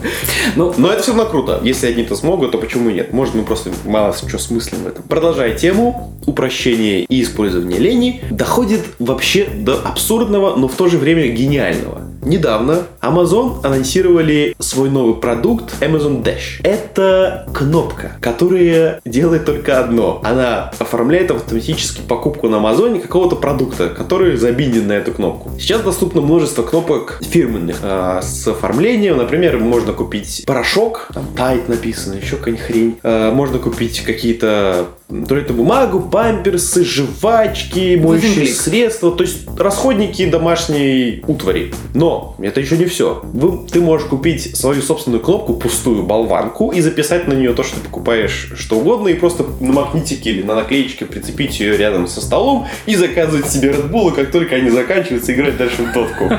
ну, 0.56 0.74
но 0.78 0.92
это 0.92 1.02
все 1.02 1.12
равно 1.12 1.26
круто. 1.26 1.60
Если 1.64 1.88
они 1.88 2.04
это 2.04 2.16
смогут, 2.16 2.52
то 2.52 2.58
почему 2.58 2.90
нет? 2.90 3.14
Может, 3.14 3.36
мы 3.36 3.44
просто 3.44 3.72
мало 3.86 4.14
что 4.14 4.38
смыслим 4.38 4.84
в 4.84 4.88
этом. 4.88 5.04
Продолжая 5.04 5.54
тему, 5.54 6.14
упрощение 6.26 7.02
и 7.02 7.22
использование 7.22 7.80
лени 7.80 8.22
доходит 8.30 8.82
вообще 9.00 9.46
до 9.46 9.82
абсурдного, 9.84 10.56
но 10.56 10.68
в 10.68 10.76
то 10.76 10.88
же 10.88 10.98
время 10.98 11.28
гениального. 11.28 12.02
Недавно 12.26 12.88
Amazon 13.02 13.64
анонсировали 13.64 14.56
свой 14.58 14.90
новый 14.90 15.14
продукт 15.14 15.76
Amazon 15.80 16.24
Dash. 16.24 16.60
Это 16.64 17.48
кнопка, 17.54 18.14
которая 18.20 19.00
делает 19.06 19.46
только 19.46 19.80
одно. 19.80 20.22
Она 20.24 20.72
оформляет 20.80 21.30
автоматически 21.30 22.02
покупку 22.02 22.50
на 22.50 22.58
Амазоне 22.58 23.00
какого-то 23.00 23.36
продукта, 23.36 23.90
который 23.90 24.38
забинден 24.38 24.88
на 24.88 24.94
эту 24.94 25.14
кнопку. 25.16 25.52
Сейчас 25.60 25.82
доступно 25.82 26.22
множество 26.22 26.64
кнопок 26.64 27.20
фирменных 27.22 27.80
э, 27.82 28.20
с 28.22 28.48
оформлением. 28.48 29.18
Например, 29.18 29.58
можно 29.58 29.94
купить 29.94 30.44
порошок, 30.46 31.10
там 31.14 31.26
Tide 31.36 31.70
написано, 31.70 32.16
еще 32.16 32.38
какая-нибудь 32.38 32.66
хрень. 32.66 33.00
Э, 33.04 33.32
можно 33.32 33.60
купить 33.60 34.02
какие-то 34.02 34.88
туалетную 35.08 35.58
бумагу, 35.58 36.02
памперсы, 36.02 36.84
жвачки, 36.84 37.96
моющие 37.96 38.48
средства, 38.48 39.12
то 39.12 39.24
есть 39.24 39.48
расходники 39.58 40.26
домашней 40.26 41.24
утвари. 41.28 41.74
Но 41.94 42.36
это 42.40 42.60
еще 42.60 42.78
не 42.78 42.86
все. 42.86 43.22
Вы, 43.24 43.68
ты 43.68 43.82
можешь 43.82 44.08
купить 44.08 44.56
свою 44.56 44.82
собственную 44.82 45.22
кнопку, 45.22 45.54
пустую 45.54 46.04
болванку, 46.04 46.72
и 46.72 46.82
записать 46.82 47.28
на 47.28 47.34
нее 47.34 47.54
то, 47.54 47.64
что 47.64 47.76
ты 47.76 47.82
покупаешь 47.82 48.52
что 48.58 48.80
угодно, 48.80 49.10
и 49.10 49.14
просто 49.14 49.46
на 49.60 49.74
магнитике 49.74 50.32
или 50.32 50.42
на 50.42 50.56
наклеечке 50.56 51.06
прицепить 51.06 51.60
ее 51.60 51.78
рядом 51.78 52.08
со 52.08 52.22
столом 52.22 52.68
и 52.86 52.96
заказывать 52.96 53.50
себе 53.50 53.70
Red 53.70 53.92
Bull, 53.92 54.12
как 54.12 54.32
только 54.32 54.56
они 54.56 54.70
заканчиваются, 54.70 55.34
играть 55.34 55.58
дальше 55.58 55.84
в 55.84 55.94
дотку. 55.94 56.32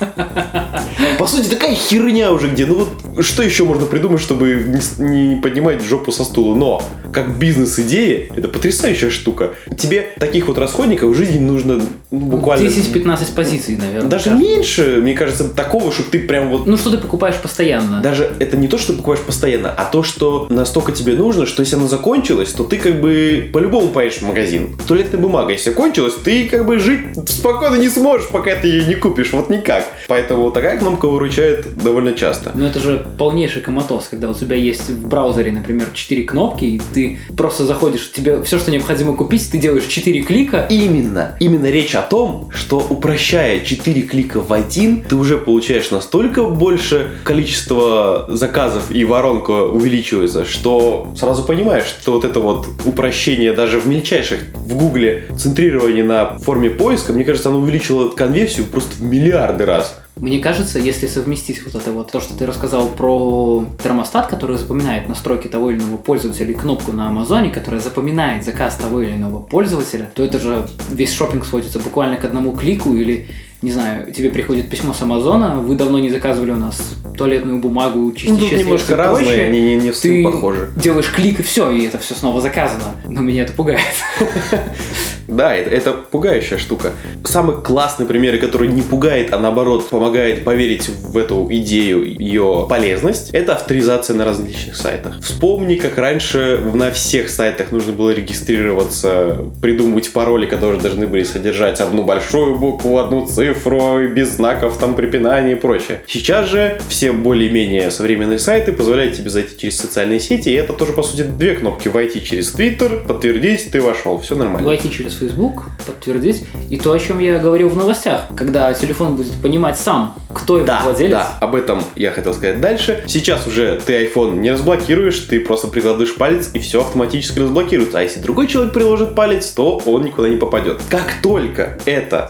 По 1.18 1.26
сути, 1.26 1.48
такая 1.48 1.74
херня 1.74 2.32
уже 2.32 2.48
где. 2.48 2.66
Ну 2.66 2.74
вот 2.74 2.91
что 3.20 3.42
еще 3.42 3.64
можно 3.64 3.86
придумать, 3.86 4.20
чтобы 4.20 4.80
не, 4.98 5.36
поднимать 5.36 5.82
жопу 5.82 6.12
со 6.12 6.24
стула? 6.24 6.54
Но 6.54 6.82
как 7.12 7.38
бизнес-идея, 7.38 8.28
это 8.34 8.48
потрясающая 8.48 9.10
штука. 9.10 9.50
Тебе 9.76 10.08
таких 10.18 10.48
вот 10.48 10.58
расходников 10.58 11.10
в 11.10 11.14
жизни 11.14 11.38
нужно 11.38 11.82
ну, 12.10 12.18
буквально... 12.18 12.68
10-15 12.68 13.34
позиций, 13.34 13.76
наверное. 13.76 14.08
Даже 14.08 14.24
кажется. 14.30 14.48
меньше, 14.48 14.98
мне 15.02 15.14
кажется, 15.14 15.48
такого, 15.48 15.92
чтобы 15.92 16.10
ты 16.10 16.20
прям 16.20 16.48
вот... 16.48 16.66
Ну, 16.66 16.76
что 16.76 16.90
ты 16.90 16.98
покупаешь 16.98 17.36
постоянно. 17.36 18.00
Даже 18.00 18.30
это 18.38 18.56
не 18.56 18.68
то, 18.68 18.78
что 18.78 18.92
ты 18.92 18.98
покупаешь 18.98 19.24
постоянно, 19.24 19.70
а 19.70 19.84
то, 19.84 20.02
что 20.02 20.46
настолько 20.48 20.92
тебе 20.92 21.14
нужно, 21.14 21.46
что 21.46 21.60
если 21.60 21.76
оно 21.76 21.88
закончилось, 21.88 22.52
то 22.52 22.64
ты 22.64 22.78
как 22.78 23.00
бы 23.00 23.50
по-любому 23.52 23.88
поедешь 23.88 24.18
в 24.18 24.26
магазин. 24.26 24.76
Туалетная 24.86 25.20
бумага, 25.20 25.52
если 25.52 25.72
кончилась, 25.72 26.14
ты 26.14 26.48
как 26.48 26.66
бы 26.66 26.78
жить 26.78 27.00
спокойно 27.28 27.76
не 27.76 27.88
сможешь, 27.88 28.28
пока 28.28 28.54
ты 28.56 28.68
ее 28.68 28.86
не 28.86 28.94
купишь. 28.94 29.32
Вот 29.32 29.50
никак. 29.50 29.86
Поэтому 30.08 30.50
такая 30.50 30.78
кнопка 30.78 31.08
выручает 31.08 31.76
довольно 31.76 32.12
часто. 32.12 32.52
Ну, 32.54 32.66
это 32.66 32.80
же 32.80 33.01
полнейший 33.02 33.62
коматоз, 33.62 34.08
когда 34.08 34.30
у 34.30 34.34
тебя 34.34 34.56
есть 34.56 34.88
в 34.88 35.08
браузере, 35.08 35.52
например, 35.52 35.88
4 35.92 36.24
кнопки, 36.24 36.64
и 36.64 36.80
ты 36.92 37.18
просто 37.36 37.64
заходишь, 37.64 38.12
тебе 38.12 38.42
все, 38.42 38.58
что 38.58 38.70
необходимо 38.70 39.14
купить, 39.14 39.50
ты 39.50 39.58
делаешь 39.58 39.86
4 39.86 40.22
клика. 40.22 40.66
Именно. 40.70 41.36
Именно 41.40 41.70
речь 41.70 41.94
о 41.94 42.02
том, 42.02 42.50
что 42.52 42.78
упрощая 42.78 43.60
4 43.60 44.02
клика 44.02 44.40
в 44.40 44.52
один, 44.52 45.02
ты 45.02 45.16
уже 45.16 45.38
получаешь 45.38 45.90
настолько 45.90 46.44
больше 46.44 47.10
количество 47.24 48.26
заказов 48.28 48.90
и 48.90 49.04
воронка 49.04 49.50
увеличивается, 49.50 50.44
что 50.44 51.12
сразу 51.16 51.42
понимаешь, 51.44 51.86
что 51.86 52.12
вот 52.12 52.24
это 52.24 52.40
вот 52.40 52.66
упрощение 52.84 53.52
даже 53.52 53.78
в 53.78 53.86
мельчайших 53.86 54.40
в 54.54 54.76
Гугле 54.76 55.24
центрирование 55.36 56.04
на 56.04 56.38
форме 56.38 56.70
поиска, 56.70 57.12
мне 57.12 57.24
кажется, 57.24 57.48
оно 57.48 57.58
увеличило 57.58 58.08
конверсию 58.08 58.66
просто 58.66 58.96
в 58.96 59.02
миллиарды 59.02 59.64
раз. 59.66 59.98
Мне 60.16 60.40
кажется, 60.40 60.78
если 60.78 61.06
совместить 61.06 61.64
вот 61.64 61.74
это 61.74 61.90
вот, 61.90 62.12
то, 62.12 62.20
что 62.20 62.34
ты 62.34 62.44
рассказал 62.44 62.88
про 62.88 63.64
термостат, 63.82 64.26
который 64.26 64.58
запоминает 64.58 65.08
настройки 65.08 65.48
того 65.48 65.70
или 65.70 65.78
иного 65.78 65.96
пользователя, 65.96 66.50
и 66.50 66.54
кнопку 66.54 66.92
на 66.92 67.08
Амазоне, 67.08 67.50
которая 67.50 67.80
запоминает 67.80 68.44
заказ 68.44 68.76
того 68.76 69.00
или 69.00 69.12
иного 69.12 69.40
пользователя, 69.40 70.10
то 70.14 70.22
это 70.22 70.38
же 70.38 70.66
весь 70.90 71.12
шопинг 71.12 71.46
сводится 71.46 71.78
буквально 71.78 72.16
к 72.16 72.24
одному 72.24 72.52
клику 72.52 72.94
или 72.94 73.26
не 73.62 73.70
знаю, 73.70 74.12
тебе 74.12 74.30
приходит 74.30 74.68
письмо 74.68 74.92
с 74.92 75.00
Амазона, 75.02 75.60
вы 75.60 75.76
давно 75.76 76.00
не 76.00 76.10
заказывали 76.10 76.50
у 76.50 76.56
нас 76.56 76.96
туалетную 77.16 77.60
бумагу, 77.60 78.10
чистящее 78.12 78.58
ну, 78.58 78.64
немножко 78.64 78.96
разные, 78.96 79.46
они 79.46 79.60
не, 79.60 79.76
не 79.76 79.92
ты 79.92 80.24
похожи. 80.24 80.70
делаешь 80.76 81.10
клик 81.14 81.38
и 81.38 81.42
все, 81.44 81.70
и 81.70 81.84
это 81.84 81.98
все 81.98 82.14
снова 82.14 82.40
заказано. 82.40 82.96
Но 83.08 83.20
меня 83.20 83.44
это 83.44 83.52
пугает. 83.52 83.80
Да, 85.36 85.54
это, 85.54 85.70
это 85.70 85.92
пугающая 85.92 86.58
штука. 86.58 86.92
Самый 87.24 87.60
классный 87.62 88.06
пример, 88.06 88.38
который 88.38 88.68
не 88.68 88.82
пугает, 88.82 89.32
а 89.32 89.38
наоборот 89.38 89.88
помогает 89.88 90.44
поверить 90.44 90.88
в 90.88 91.16
эту 91.16 91.46
идею, 91.50 92.04
ее 92.04 92.66
полезность, 92.68 93.30
это 93.30 93.54
авторизация 93.54 94.14
на 94.16 94.24
различных 94.24 94.76
сайтах. 94.76 95.20
Вспомни, 95.22 95.76
как 95.76 95.96
раньше 95.98 96.60
на 96.74 96.90
всех 96.90 97.30
сайтах 97.30 97.72
нужно 97.72 97.92
было 97.92 98.10
регистрироваться, 98.10 99.38
придумывать 99.60 100.12
пароли, 100.12 100.46
которые 100.46 100.80
должны 100.80 101.06
были 101.06 101.24
содержать 101.24 101.80
одну 101.80 102.04
большую 102.04 102.56
букву, 102.56 102.98
одну 102.98 103.26
цифру, 103.26 104.08
без 104.08 104.36
знаков 104.36 104.76
там 104.78 104.94
препинания 104.94 105.52
и 105.52 105.54
прочее. 105.54 106.02
Сейчас 106.06 106.48
же 106.48 106.80
все 106.88 107.12
более-менее 107.12 107.90
современные 107.90 108.38
сайты 108.38 108.72
позволяют 108.72 109.16
тебе 109.16 109.30
зайти 109.30 109.56
через 109.58 109.78
социальные 109.78 110.20
сети, 110.20 110.50
и 110.50 110.54
это 110.54 110.72
тоже, 110.72 110.92
по 110.92 111.02
сути, 111.02 111.22
две 111.22 111.54
кнопки. 111.54 111.88
Войти 111.88 112.22
через 112.22 112.54
Twitter, 112.54 113.06
подтвердить, 113.06 113.70
ты 113.70 113.80
вошел, 113.80 114.20
все 114.20 114.34
нормально. 114.34 114.66
Войти 114.66 114.90
через 114.90 115.21
Facebook, 115.22 115.64
подтвердить. 115.86 116.44
И 116.68 116.76
то, 116.76 116.92
о 116.92 116.98
чем 116.98 117.18
я 117.18 117.38
говорил 117.38 117.68
в 117.68 117.76
новостях, 117.76 118.22
когда 118.36 118.72
телефон 118.74 119.16
будет 119.16 119.32
понимать 119.40 119.78
сам, 119.78 120.14
кто 120.32 120.56
его 120.56 120.66
да, 120.66 120.80
владелец. 120.82 121.12
Да, 121.12 121.38
об 121.40 121.54
этом 121.54 121.82
я 121.94 122.10
хотел 122.10 122.34
сказать 122.34 122.60
дальше. 122.60 123.04
Сейчас 123.06 123.46
уже 123.46 123.80
ты 123.84 124.04
iPhone 124.06 124.38
не 124.38 124.50
разблокируешь, 124.50 125.18
ты 125.20 125.40
просто 125.40 125.68
прикладываешь 125.68 126.14
палец, 126.14 126.50
и 126.54 126.58
все 126.58 126.80
автоматически 126.80 127.40
разблокируется. 127.40 127.98
А 127.98 128.02
если 128.02 128.20
другой 128.20 128.46
человек 128.46 128.72
приложит 128.72 129.14
палец, 129.14 129.46
то 129.50 129.80
он 129.84 130.02
никуда 130.02 130.28
не 130.28 130.36
попадет. 130.36 130.80
Как 130.88 131.14
только 131.22 131.78
это 131.84 132.28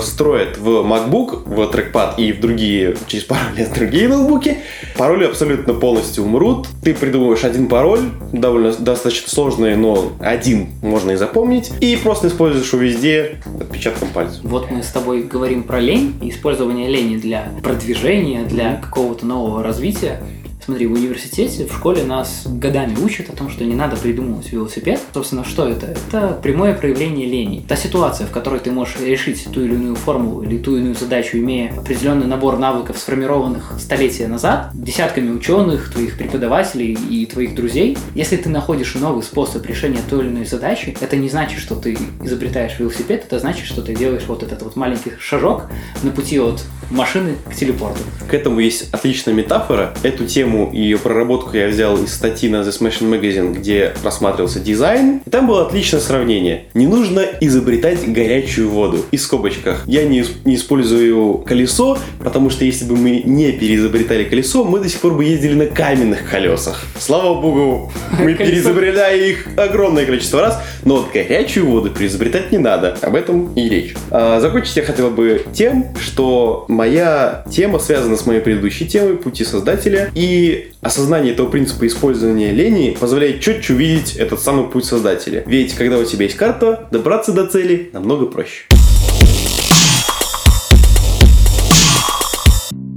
встроят 0.00 0.58
в 0.58 0.68
MacBook, 0.68 1.42
в 1.46 1.66
трекпад 1.70 2.18
и 2.18 2.32
в 2.32 2.40
другие, 2.40 2.96
через 3.06 3.24
пару 3.24 3.40
лет 3.56 3.72
другие 3.74 4.08
ноутбуки, 4.08 4.58
пароли 4.96 5.24
абсолютно 5.24 5.74
полностью 5.74 6.24
умрут. 6.24 6.66
Ты 6.82 6.94
придумываешь 6.94 7.44
один 7.44 7.68
пароль, 7.68 8.00
довольно 8.32 8.72
достаточно 8.72 9.30
сложный, 9.30 9.76
но 9.76 10.12
один 10.20 10.68
можно 10.82 11.12
и 11.12 11.16
запомнить, 11.16 11.70
и 11.80 11.96
просто 11.96 12.17
используешь 12.24 12.72
его 12.72 12.82
везде 12.82 13.40
отпечатком 13.60 14.08
пальца. 14.08 14.40
Вот 14.42 14.70
мы 14.70 14.82
с 14.82 14.88
тобой 14.88 15.22
говорим 15.22 15.62
про 15.62 15.80
лень 15.80 16.14
и 16.20 16.30
использование 16.30 16.88
лени 16.88 17.16
для 17.16 17.52
продвижения, 17.62 18.44
для 18.44 18.76
какого-то 18.76 19.26
нового 19.26 19.62
развития. 19.62 20.20
Смотри, 20.68 20.86
в 20.86 20.92
университете, 20.92 21.64
в 21.64 21.72
школе 21.72 22.04
нас 22.04 22.42
годами 22.44 22.94
учат 23.02 23.30
о 23.30 23.32
том, 23.32 23.48
что 23.48 23.64
не 23.64 23.74
надо 23.74 23.96
придумывать 23.96 24.52
велосипед. 24.52 25.00
Собственно, 25.14 25.42
что 25.42 25.66
это? 25.66 25.86
Это 25.86 26.38
прямое 26.42 26.74
проявление 26.74 27.26
лени. 27.26 27.64
Та 27.66 27.74
ситуация, 27.74 28.26
в 28.26 28.32
которой 28.32 28.60
ты 28.60 28.70
можешь 28.70 29.00
решить 29.00 29.48
ту 29.50 29.62
или 29.62 29.72
иную 29.72 29.96
формулу 29.96 30.42
или 30.42 30.58
ту 30.58 30.72
или 30.72 30.80
иную 30.82 30.94
задачу, 30.94 31.38
имея 31.38 31.72
определенный 31.72 32.26
набор 32.26 32.58
навыков, 32.58 32.98
сформированных 32.98 33.76
столетия 33.78 34.28
назад, 34.28 34.72
десятками 34.74 35.30
ученых, 35.30 35.90
твоих 35.90 36.18
преподавателей 36.18 36.92
и 36.92 37.24
твоих 37.24 37.54
друзей. 37.54 37.96
Если 38.14 38.36
ты 38.36 38.50
находишь 38.50 38.94
новый 38.94 39.22
способ 39.22 39.64
решения 39.64 40.00
той 40.10 40.26
или 40.26 40.28
иной 40.28 40.44
задачи, 40.44 40.94
это 41.00 41.16
не 41.16 41.30
значит, 41.30 41.60
что 41.60 41.76
ты 41.76 41.96
изобретаешь 42.22 42.78
велосипед, 42.78 43.24
это 43.24 43.38
значит, 43.38 43.64
что 43.64 43.80
ты 43.80 43.94
делаешь 43.94 44.24
вот 44.28 44.42
этот 44.42 44.60
вот 44.60 44.76
маленький 44.76 45.12
шажок 45.18 45.62
на 46.02 46.10
пути 46.10 46.38
от 46.38 46.62
машины 46.90 47.36
к 47.50 47.54
телепорту. 47.54 48.00
К 48.28 48.34
этому 48.34 48.60
есть 48.60 48.92
отличная 48.92 49.34
метафора. 49.34 49.94
Эту 50.02 50.26
тему 50.26 50.57
и 50.66 50.80
ее 50.80 50.98
проработку 50.98 51.56
я 51.56 51.68
взял 51.68 51.96
из 52.02 52.14
статьи 52.14 52.48
на 52.48 52.56
The 52.56 52.70
Smashing 52.70 53.08
Magazine, 53.10 53.54
где 53.54 53.92
рассматривался 54.02 54.60
дизайн. 54.60 55.20
И 55.24 55.30
там 55.30 55.46
было 55.46 55.66
отличное 55.66 56.00
сравнение. 56.00 56.64
Не 56.74 56.86
нужно 56.86 57.24
изобретать 57.40 58.10
горячую 58.10 58.68
воду. 58.70 59.04
И 59.10 59.16
в 59.16 59.20
скобочках. 59.20 59.84
Я 59.86 60.04
не, 60.04 60.24
не 60.44 60.56
использую 60.56 61.38
колесо, 61.38 61.98
потому 62.22 62.50
что 62.50 62.64
если 62.64 62.84
бы 62.84 62.96
мы 62.96 63.22
не 63.24 63.52
переизобретали 63.52 64.24
колесо, 64.24 64.64
мы 64.64 64.80
до 64.80 64.88
сих 64.88 65.00
пор 65.00 65.14
бы 65.14 65.24
ездили 65.24 65.54
на 65.54 65.66
каменных 65.66 66.28
колесах. 66.30 66.84
Слава 66.98 67.40
богу, 67.40 67.92
мы 68.18 68.34
переизобретали 68.34 69.30
их 69.30 69.46
огромное 69.56 70.06
количество 70.06 70.40
раз, 70.40 70.62
но 70.84 70.96
вот 70.96 71.12
горячую 71.12 71.66
воду 71.66 71.90
переизобретать 71.90 72.52
не 72.52 72.58
надо. 72.58 72.96
Об 73.02 73.14
этом 73.14 73.52
и 73.54 73.68
речь. 73.68 73.94
А, 74.10 74.40
закончить 74.40 74.76
я 74.76 74.82
хотел 74.82 75.10
бы 75.10 75.44
тем, 75.52 75.86
что 76.00 76.64
моя 76.68 77.44
тема 77.50 77.78
связана 77.78 78.16
с 78.16 78.26
моей 78.26 78.40
предыдущей 78.40 78.86
темой 78.86 79.16
«Пути 79.16 79.44
создателя», 79.44 80.10
и 80.14 80.47
осознание 80.80 81.32
этого 81.32 81.48
принципа 81.48 81.86
использования 81.86 82.52
лени 82.52 82.96
позволяет 82.98 83.40
четче 83.40 83.74
увидеть 83.74 84.16
этот 84.16 84.40
самый 84.40 84.66
путь 84.66 84.84
создателя. 84.84 85.42
Ведь 85.46 85.74
когда 85.74 85.98
у 85.98 86.04
тебя 86.04 86.24
есть 86.24 86.36
карта, 86.36 86.88
добраться 86.90 87.32
до 87.32 87.46
цели 87.46 87.90
намного 87.92 88.26
проще. 88.26 88.64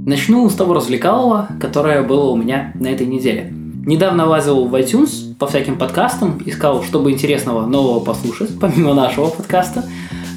Начну 0.04 0.48
с 0.50 0.54
того 0.54 0.74
развлекалого, 0.74 1.48
которое 1.60 2.02
было 2.02 2.30
у 2.30 2.36
меня 2.36 2.72
на 2.74 2.88
этой 2.88 3.06
неделе. 3.06 3.52
Недавно 3.86 4.26
лазил 4.26 4.66
в 4.66 4.74
iTunes 4.74 5.34
по 5.38 5.46
всяким 5.46 5.78
подкастам, 5.78 6.40
искал, 6.44 6.82
чтобы 6.82 7.10
интересного 7.12 7.66
нового 7.66 8.00
послушать, 8.00 8.50
помимо 8.60 8.94
нашего 8.94 9.28
подкаста 9.28 9.84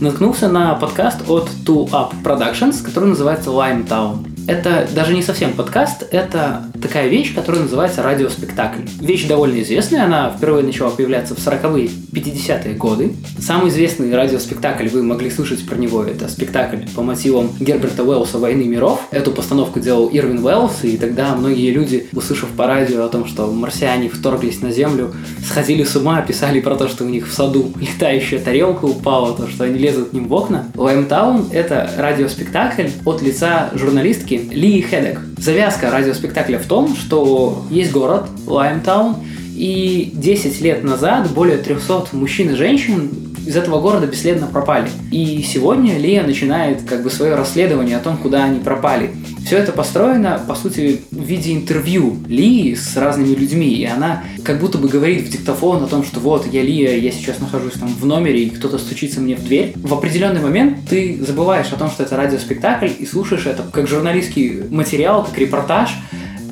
наткнулся 0.01 0.49
на 0.49 0.75
подкаст 0.75 1.29
от 1.29 1.49
Two 1.65 1.89
Up 1.91 2.11
Productions, 2.23 2.83
который 2.83 3.09
называется 3.09 3.49
Limetown. 3.49 4.34
Это 4.47 4.87
даже 4.93 5.13
не 5.13 5.23
совсем 5.23 5.53
подкаст, 5.53 6.07
это 6.11 6.65
такая 6.79 7.07
вещь, 7.07 7.33
которая 7.33 7.63
называется 7.63 8.03
радиоспектакль. 8.03 8.81
Вещь 9.01 9.25
довольно 9.25 9.59
известная, 9.61 10.03
она 10.03 10.29
впервые 10.29 10.63
начала 10.63 10.91
появляться 10.91 11.33
в 11.33 11.39
40-е, 11.39 11.89
50-е 12.11 12.75
годы. 12.75 13.13
Самый 13.39 13.69
известный 13.69 14.15
радиоспектакль, 14.15 14.87
вы 14.89 15.01
могли 15.01 15.31
слышать 15.31 15.65
про 15.65 15.75
него, 15.75 16.03
это 16.03 16.27
спектакль 16.27 16.77
по 16.95 17.01
мотивам 17.01 17.49
Герберта 17.59 18.03
Уэллса 18.03 18.37
«Войны 18.37 18.65
миров». 18.65 19.07
Эту 19.09 19.31
постановку 19.31 19.79
делал 19.79 20.09
Ирвин 20.13 20.45
Уэллс, 20.45 20.83
и 20.83 20.97
тогда 20.97 21.35
многие 21.35 21.71
люди, 21.71 22.07
услышав 22.13 22.49
по 22.49 22.67
радио 22.67 23.03
о 23.03 23.09
том, 23.09 23.25
что 23.25 23.47
марсиане 23.47 24.09
вторглись 24.09 24.61
на 24.61 24.71
Землю, 24.71 25.11
сходили 25.43 25.83
с 25.83 25.95
ума, 25.95 26.21
писали 26.21 26.59
про 26.59 26.75
то, 26.75 26.87
что 26.87 27.03
у 27.03 27.09
них 27.09 27.27
в 27.27 27.33
саду 27.33 27.71
летающая 27.79 28.39
тарелка 28.39 28.85
упала, 28.85 29.35
то, 29.35 29.47
что 29.47 29.63
они 29.63 29.79
лезут 29.79 30.09
к 30.09 30.13
ним 30.13 30.27
в 30.27 30.33
окна. 30.33 30.71
Лаймтаун— 30.75 31.49
это 31.51 31.89
радиоспектакль 31.97 32.89
от 33.05 33.23
лица 33.23 33.71
журналистки 33.73 34.34
Ли 34.37 34.81
Хедек. 34.81 35.19
Завязка 35.37 35.91
радиоспектакля 35.91 36.59
в 36.59 36.65
том, 36.65 36.95
что 36.95 37.65
есть 37.69 37.91
город 37.91 38.27
Лаймтаун, 38.47 39.17
и 39.55 40.11
10 40.13 40.61
лет 40.61 40.83
назад 40.83 41.31
более 41.31 41.57
300 41.57 42.07
мужчин 42.11 42.51
и 42.51 42.55
женщин 42.55 43.09
из 43.45 43.55
этого 43.55 43.79
города 43.79 44.07
бесследно 44.07 44.47
пропали. 44.47 44.89
И 45.11 45.43
сегодня 45.43 45.97
Лия 45.97 46.23
начинает 46.23 46.83
как 46.83 47.03
бы 47.03 47.09
свое 47.09 47.35
расследование 47.35 47.97
о 47.97 47.99
том, 47.99 48.17
куда 48.17 48.43
они 48.43 48.59
пропали. 48.59 49.11
Все 49.45 49.57
это 49.57 49.71
построено, 49.71 50.41
по 50.47 50.55
сути, 50.55 51.01
в 51.11 51.23
виде 51.23 51.53
интервью 51.53 52.17
Лии 52.27 52.73
с 52.73 52.97
разными 52.97 53.35
людьми, 53.35 53.69
и 53.69 53.85
она 53.85 54.23
как 54.43 54.59
будто 54.59 54.79
бы 54.79 54.87
говорит 54.87 55.27
в 55.27 55.29
диктофон 55.29 55.83
о 55.83 55.87
том, 55.87 56.03
что 56.03 56.19
вот, 56.19 56.51
я 56.51 56.63
Лия, 56.63 56.97
я 56.97 57.11
сейчас 57.11 57.39
нахожусь 57.39 57.73
там 57.73 57.89
в 57.89 58.05
номере, 58.05 58.43
и 58.43 58.49
кто-то 58.49 58.79
стучится 58.79 59.21
мне 59.21 59.35
в 59.35 59.43
дверь. 59.43 59.73
В 59.75 59.93
определенный 59.93 60.41
момент 60.41 60.79
ты 60.89 61.19
забываешь 61.21 61.71
о 61.71 61.75
том, 61.75 61.91
что 61.91 62.03
это 62.03 62.17
радиоспектакль, 62.17 62.89
и 62.97 63.05
слушаешь 63.05 63.45
это 63.45 63.63
как 63.71 63.87
журналистский 63.87 64.63
материал, 64.71 65.23
как 65.23 65.37
репортаж, 65.37 65.91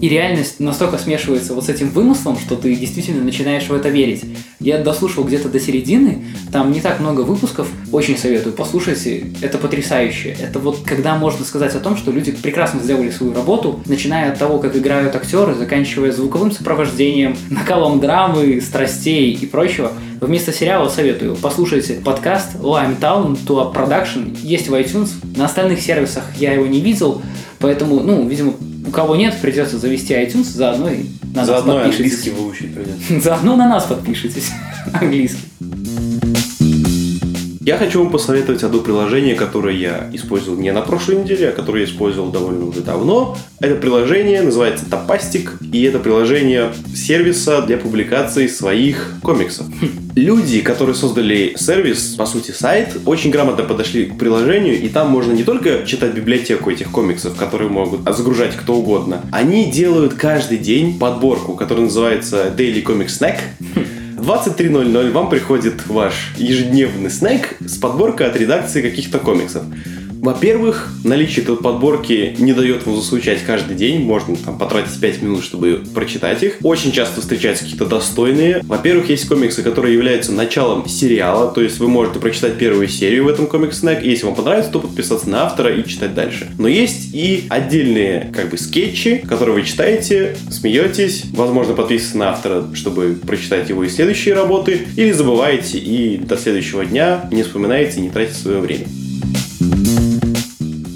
и 0.03 0.09
реальность 0.09 0.59
настолько 0.59 0.97
смешивается 0.97 1.53
вот 1.53 1.63
с 1.63 1.69
этим 1.69 1.89
вымыслом, 1.89 2.37
что 2.37 2.57
ты 2.57 2.75
действительно 2.75 3.23
начинаешь 3.23 3.69
в 3.69 3.73
это 3.73 3.87
верить. 3.87 4.25
Я 4.59 4.79
дослушал 4.79 5.23
где-то 5.23 5.47
до 5.47 5.61
середины, 5.61 6.25
там 6.51 6.73
не 6.73 6.81
так 6.81 6.99
много 6.99 7.21
выпусков, 7.21 7.69
очень 7.89 8.17
советую, 8.17 8.53
послушайте, 8.53 9.27
это 9.41 9.57
потрясающе. 9.57 10.35
Это 10.41 10.59
вот 10.59 10.79
когда 10.85 11.15
можно 11.15 11.45
сказать 11.45 11.73
о 11.75 11.79
том, 11.79 11.95
что 11.95 12.11
люди 12.11 12.33
прекрасно 12.33 12.81
сделали 12.81 13.11
свою 13.11 13.33
работу, 13.33 13.79
начиная 13.85 14.33
от 14.33 14.39
того, 14.39 14.59
как 14.59 14.75
играют 14.75 15.15
актеры, 15.15 15.55
заканчивая 15.55 16.11
звуковым 16.11 16.51
сопровождением, 16.51 17.37
накалом 17.49 18.01
драмы, 18.01 18.59
страстей 18.59 19.31
и 19.31 19.45
прочего. 19.45 19.93
Вместо 20.19 20.51
сериала 20.51 20.89
советую, 20.89 21.37
послушайте 21.41 22.01
подкаст 22.03 22.55
Limetown 22.55 23.37
to 23.47 23.73
Production, 23.73 24.37
есть 24.41 24.67
в 24.67 24.73
iTunes, 24.73 25.11
на 25.37 25.45
остальных 25.45 25.79
сервисах 25.79 26.25
я 26.35 26.51
его 26.51 26.67
не 26.67 26.81
видел, 26.81 27.21
поэтому, 27.59 28.01
ну, 28.01 28.27
видимо, 28.27 28.55
кого 28.93 29.15
нет, 29.15 29.35
придется 29.41 29.77
завести 29.77 30.13
iTunes, 30.13 30.45
заодно 30.45 30.89
и 30.89 31.03
на 31.33 31.45
Заодно 31.45 31.73
нас 31.73 31.83
подпишитесь. 31.83 32.13
английский 32.13 32.31
выучить 32.31 32.73
придется. 32.73 33.19
Заодно 33.29 33.55
на 33.57 33.67
нас 33.67 33.83
подпишитесь. 33.85 34.51
Английский. 34.93 35.41
Я 37.65 37.77
хочу 37.77 38.03
вам 38.03 38.11
посоветовать 38.11 38.61
одно 38.63 38.79
приложение, 38.79 39.35
которое 39.35 39.73
я 39.73 40.09
использовал 40.11 40.59
не 40.59 40.73
на 40.73 40.81
прошлой 40.81 41.23
неделе, 41.23 41.47
а 41.47 41.51
которое 41.53 41.85
я 41.85 41.89
использовал 41.89 42.29
довольно 42.29 42.65
уже 42.65 42.81
давно. 42.81 43.37
Это 43.61 43.75
приложение 43.75 44.41
называется 44.41 44.83
Tapastic, 44.83 45.49
и 45.71 45.81
это 45.83 45.99
приложение 45.99 46.73
сервиса 46.93 47.61
для 47.61 47.77
публикации 47.77 48.47
своих 48.47 49.13
комиксов. 49.21 49.65
Люди, 50.13 50.59
которые 50.59 50.93
создали 50.93 51.55
сервис, 51.55 52.15
по 52.17 52.25
сути 52.25 52.51
сайт, 52.51 52.97
очень 53.05 53.31
грамотно 53.31 53.63
подошли 53.63 54.07
к 54.07 54.17
приложению, 54.17 54.81
и 54.81 54.89
там 54.89 55.09
можно 55.09 55.31
не 55.31 55.45
только 55.45 55.85
читать 55.85 56.13
библиотеку 56.13 56.69
этих 56.69 56.91
комиксов, 56.91 57.37
которые 57.37 57.69
могут 57.69 58.01
загружать 58.13 58.57
кто 58.57 58.75
угодно, 58.75 59.21
они 59.31 59.71
делают 59.71 60.15
каждый 60.15 60.57
день 60.57 60.99
подборку, 60.99 61.53
которая 61.53 61.85
называется 61.85 62.53
Daily 62.55 62.83
Comic 62.83 63.07
Snack. 63.07 63.37
В 64.23 64.25
23.00 64.25 65.11
вам 65.11 65.29
приходит 65.29 65.85
ваш 65.85 66.31
ежедневный 66.37 67.09
снэк 67.09 67.57
с 67.59 67.77
подборкой 67.77 68.27
от 68.27 68.37
редакции 68.37 68.81
каких-то 68.81 69.19
комиксов. 69.19 69.63
Во-первых, 70.23 70.87
наличие 71.03 71.43
этой 71.43 71.57
подборки 71.57 72.33
не 72.39 72.53
дает 72.53 72.85
вам 72.85 72.95
заскучать 72.95 73.43
каждый 73.45 73.75
день. 73.75 73.99
Можно 73.99 74.37
там 74.37 74.57
потратить 74.57 74.97
5 74.97 75.21
минут, 75.21 75.43
чтобы 75.43 75.83
прочитать 75.93 76.41
их. 76.43 76.59
Очень 76.63 76.93
часто 76.93 77.19
встречаются 77.19 77.65
какие-то 77.65 77.85
достойные. 77.85 78.61
Во-первых, 78.63 79.09
есть 79.09 79.27
комиксы, 79.27 79.63
которые 79.63 79.95
являются 79.95 80.31
началом 80.31 80.87
сериала. 80.87 81.51
То 81.51 81.59
есть 81.59 81.77
вы 81.79 81.89
можете 81.89 82.21
прочитать 82.21 82.57
первую 82.57 82.87
серию 82.87 83.25
в 83.25 83.27
этом 83.27 83.47
комикс. 83.47 83.83
И 83.83 84.09
если 84.09 84.25
вам 84.25 84.35
понравится, 84.35 84.71
то 84.71 84.79
подписаться 84.79 85.29
на 85.29 85.43
автора 85.43 85.75
и 85.75 85.85
читать 85.85 86.15
дальше. 86.15 86.49
Но 86.57 86.69
есть 86.69 87.13
и 87.13 87.43
отдельные 87.49 88.31
как 88.33 88.49
бы 88.49 88.57
скетчи, 88.57 89.17
которые 89.27 89.55
вы 89.55 89.63
читаете, 89.63 90.37
смеетесь. 90.49 91.25
Возможно, 91.33 91.73
подписываться 91.73 92.17
на 92.17 92.29
автора, 92.29 92.63
чтобы 92.75 93.17
прочитать 93.27 93.67
его 93.67 93.83
и 93.83 93.89
следующие 93.89 94.35
работы. 94.35 94.87
Или 94.95 95.11
забываете 95.11 95.79
и 95.79 96.15
до 96.15 96.37
следующего 96.37 96.85
дня 96.85 97.27
не 97.29 97.43
вспоминаете 97.43 97.97
и 97.99 98.03
не 98.03 98.09
тратите 98.09 98.37
свое 98.37 98.59
время. 98.59 98.85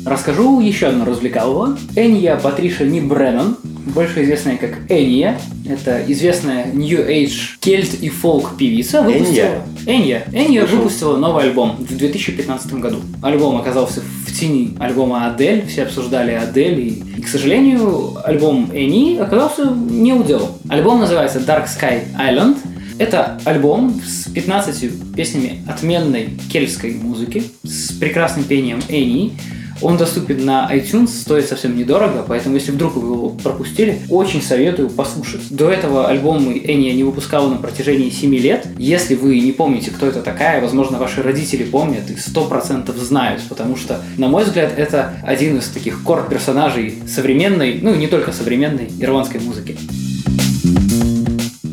Расскажу 0.08 0.62
еще 0.62 0.88
одно 0.88 1.04
развлекалово. 1.04 1.78
Энья 1.96 2.38
Патриша 2.38 2.86
Ни 2.86 3.02
Бреннан, 3.02 3.58
больше 3.94 4.24
известная 4.24 4.56
как 4.56 4.90
Энья, 4.90 5.38
это 5.68 6.02
известная 6.08 6.68
New 6.72 7.00
Age 7.00 7.58
кельт 7.60 7.94
и 7.96 8.08
фолк 8.08 8.58
певица, 8.58 9.02
выпустила... 9.02 9.64
Энья. 9.86 10.24
Энья 10.32 10.62
Слышал. 10.62 10.78
выпустила 10.78 11.18
новый 11.18 11.44
альбом 11.44 11.76
в 11.78 11.98
2015 11.98 12.74
году. 12.76 13.00
Альбом 13.22 13.58
оказался 13.58 14.02
в 14.26 14.40
тени 14.40 14.78
альбома 14.80 15.28
Адель, 15.28 15.66
все 15.68 15.84
обсуждали 15.84 16.32
Адель, 16.32 16.80
и, 16.80 17.04
и, 17.18 17.22
к 17.22 17.28
сожалению, 17.28 18.14
альбом 18.24 18.72
Энни 18.74 19.18
оказался 19.18 19.66
не 19.66 20.14
удел. 20.14 20.58
Альбом 20.70 21.00
называется 21.00 21.40
Dark 21.40 21.66
Sky 21.66 22.04
Island, 22.18 22.58
это 23.00 23.40
альбом 23.46 24.02
с 24.04 24.30
15 24.30 25.14
песнями 25.16 25.64
отменной 25.68 26.30
кельтской 26.52 26.94
музыки, 26.94 27.44
с 27.64 27.92
прекрасным 27.92 28.46
пением 28.46 28.80
Энни. 28.90 29.34
Он 29.82 29.98
доступен 29.98 30.46
на 30.46 30.70
iTunes, 30.74 31.08
стоит 31.08 31.48
совсем 31.48 31.78
недорого, 31.78 32.26
поэтому 32.28 32.56
если 32.56 32.72
вдруг 32.72 32.96
вы 32.96 33.14
его 33.14 33.30
пропустили, 33.30 34.02
очень 34.10 34.42
советую 34.42 34.90
послушать. 34.90 35.42
До 35.50 35.70
этого 35.70 36.08
альбом 36.08 36.52
Эния 36.52 36.94
не 36.94 37.04
выпускала 37.04 37.48
на 37.48 37.58
протяжении 37.58 38.10
7 38.10 38.36
лет. 38.36 38.68
Если 38.78 39.16
вы 39.16 39.40
не 39.40 39.52
помните, 39.52 39.92
кто 39.92 40.08
это 40.08 40.22
такая, 40.22 40.62
возможно, 40.62 40.98
ваши 40.98 41.22
родители 41.22 41.64
помнят 41.64 42.10
и 42.10 42.14
100% 42.14 42.96
знают, 42.98 43.42
потому 43.50 43.76
что, 43.76 44.02
на 44.18 44.28
мой 44.28 44.44
взгляд, 44.44 44.74
это 44.78 45.14
один 45.24 45.58
из 45.58 45.68
таких 45.68 46.04
кор-персонажей 46.04 46.96
современной, 47.08 47.80
ну 47.82 47.94
не 47.96 48.08
только 48.08 48.32
современной, 48.32 48.90
ирландской 49.00 49.40
музыки. 49.40 49.78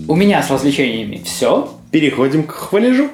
У 0.07 0.17
меня 0.17 0.43
с 0.43 0.51
развлечениями 0.51 1.23
все. 1.25 1.73
Переходим 1.91 2.45
к 2.45 2.53
хвалежу. 2.53 3.09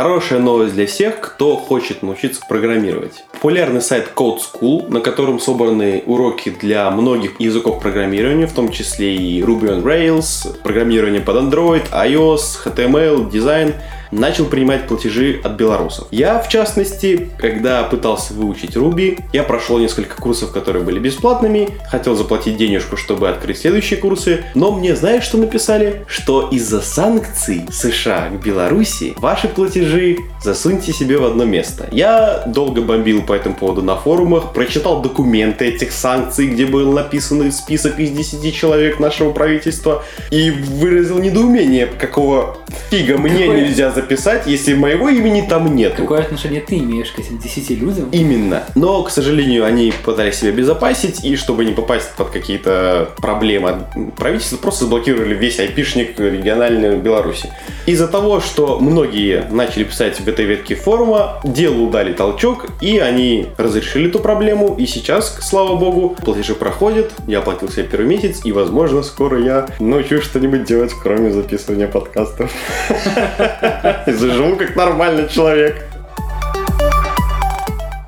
Хорошая 0.00 0.38
новость 0.38 0.72
для 0.72 0.86
всех, 0.86 1.20
кто 1.20 1.56
хочет 1.58 2.02
научиться 2.02 2.40
программировать. 2.48 3.22
Популярный 3.40 3.80
сайт 3.80 4.10
Code 4.14 4.38
School, 4.40 4.92
на 4.92 5.00
котором 5.00 5.40
собраны 5.40 6.02
уроки 6.04 6.50
для 6.50 6.90
многих 6.90 7.40
языков 7.40 7.80
программирования, 7.80 8.46
в 8.46 8.52
том 8.52 8.70
числе 8.70 9.16
и 9.16 9.40
Ruby 9.40 9.80
on 9.80 9.82
Rails, 9.82 10.60
программирование 10.62 11.22
под 11.22 11.36
Android, 11.36 11.90
iOS, 11.90 12.58
HTML, 12.66 13.30
дизайн– 13.30 13.72
начал 14.10 14.46
принимать 14.46 14.86
платежи 14.86 15.40
от 15.42 15.52
белорусов. 15.52 16.08
Я, 16.10 16.40
в 16.40 16.48
частности, 16.48 17.30
когда 17.38 17.82
пытался 17.84 18.34
выучить 18.34 18.76
Ruby, 18.76 19.20
я 19.32 19.42
прошел 19.42 19.78
несколько 19.78 20.16
курсов, 20.16 20.52
которые 20.52 20.84
были 20.84 20.98
бесплатными, 20.98 21.68
хотел 21.88 22.14
заплатить 22.14 22.56
денежку, 22.56 22.96
чтобы 22.96 23.28
открыть 23.28 23.58
следующие 23.58 23.98
курсы, 23.98 24.44
но 24.54 24.72
мне 24.72 24.96
знаешь, 24.96 25.24
что 25.24 25.38
написали? 25.38 26.04
Что 26.06 26.48
из-за 26.50 26.80
санкций 26.80 27.64
США 27.70 28.28
к 28.30 28.44
Беларуси 28.44 29.14
ваши 29.16 29.48
платежи 29.48 30.18
засуньте 30.42 30.92
себе 30.92 31.18
в 31.18 31.24
одно 31.24 31.44
место. 31.44 31.88
Я 31.92 32.44
долго 32.46 32.82
бомбил 32.82 33.22
по 33.30 33.34
этому 33.34 33.54
поводу 33.54 33.80
на 33.80 33.94
форумах, 33.94 34.52
прочитал 34.52 35.02
документы 35.02 35.66
этих 35.66 35.92
санкций, 35.92 36.48
где 36.48 36.66
был 36.66 36.90
написан 36.90 37.52
список 37.52 38.00
из 38.00 38.10
10 38.10 38.52
человек 38.52 38.98
нашего 38.98 39.30
правительства 39.30 40.02
и 40.32 40.50
выразил 40.50 41.20
недоумение, 41.20 41.86
какого 41.86 42.56
фига 42.90 43.18
мне 43.18 43.46
Какое? 43.46 43.60
нельзя 43.60 43.92
записать, 43.92 44.48
если 44.48 44.74
моего 44.74 45.08
имени 45.08 45.42
там 45.48 45.76
нет. 45.76 45.94
Какое 45.94 46.22
отношение 46.22 46.60
ты 46.60 46.78
имеешь 46.78 47.12
к 47.12 47.20
этим 47.20 47.38
10 47.38 47.70
людям? 47.70 48.08
Именно. 48.10 48.64
Но, 48.74 49.00
к 49.04 49.10
сожалению, 49.10 49.64
они 49.64 49.92
пытались 50.04 50.40
себя 50.40 50.50
безопасить, 50.50 51.24
и 51.24 51.36
чтобы 51.36 51.64
не 51.64 51.70
попасть 51.70 52.10
под 52.16 52.30
какие-то 52.30 53.10
проблемы, 53.18 53.86
правительство 54.16 54.56
просто 54.56 54.86
заблокировали 54.86 55.34
весь 55.34 55.60
айпишник 55.60 56.18
региональной 56.18 56.96
Беларуси. 56.96 57.52
Из-за 57.86 58.08
того, 58.08 58.40
что 58.40 58.80
многие 58.80 59.44
начали 59.52 59.84
писать 59.84 60.18
в 60.18 60.26
этой 60.26 60.46
ветке 60.46 60.74
форума, 60.74 61.40
делу 61.44 61.90
дали 61.90 62.12
толчок, 62.12 62.66
и 62.80 62.98
они 62.98 63.19
разрешили 63.56 64.08
эту 64.08 64.18
проблему, 64.18 64.76
и 64.78 64.86
сейчас, 64.86 65.38
слава 65.42 65.76
богу, 65.76 66.16
платежи 66.24 66.54
проходят, 66.54 67.12
я 67.26 67.38
оплатил 67.38 67.68
себе 67.68 67.84
первый 67.84 68.06
месяц, 68.06 68.40
и, 68.44 68.52
возможно, 68.52 69.02
скоро 69.02 69.40
я 69.40 69.66
научусь 69.78 70.24
что-нибудь 70.24 70.64
делать, 70.64 70.92
кроме 71.02 71.30
записывания 71.30 71.88
подкастов. 71.88 72.50
Заживу 74.06 74.56
как 74.56 74.76
нормальный 74.76 75.28
человек. 75.28 75.89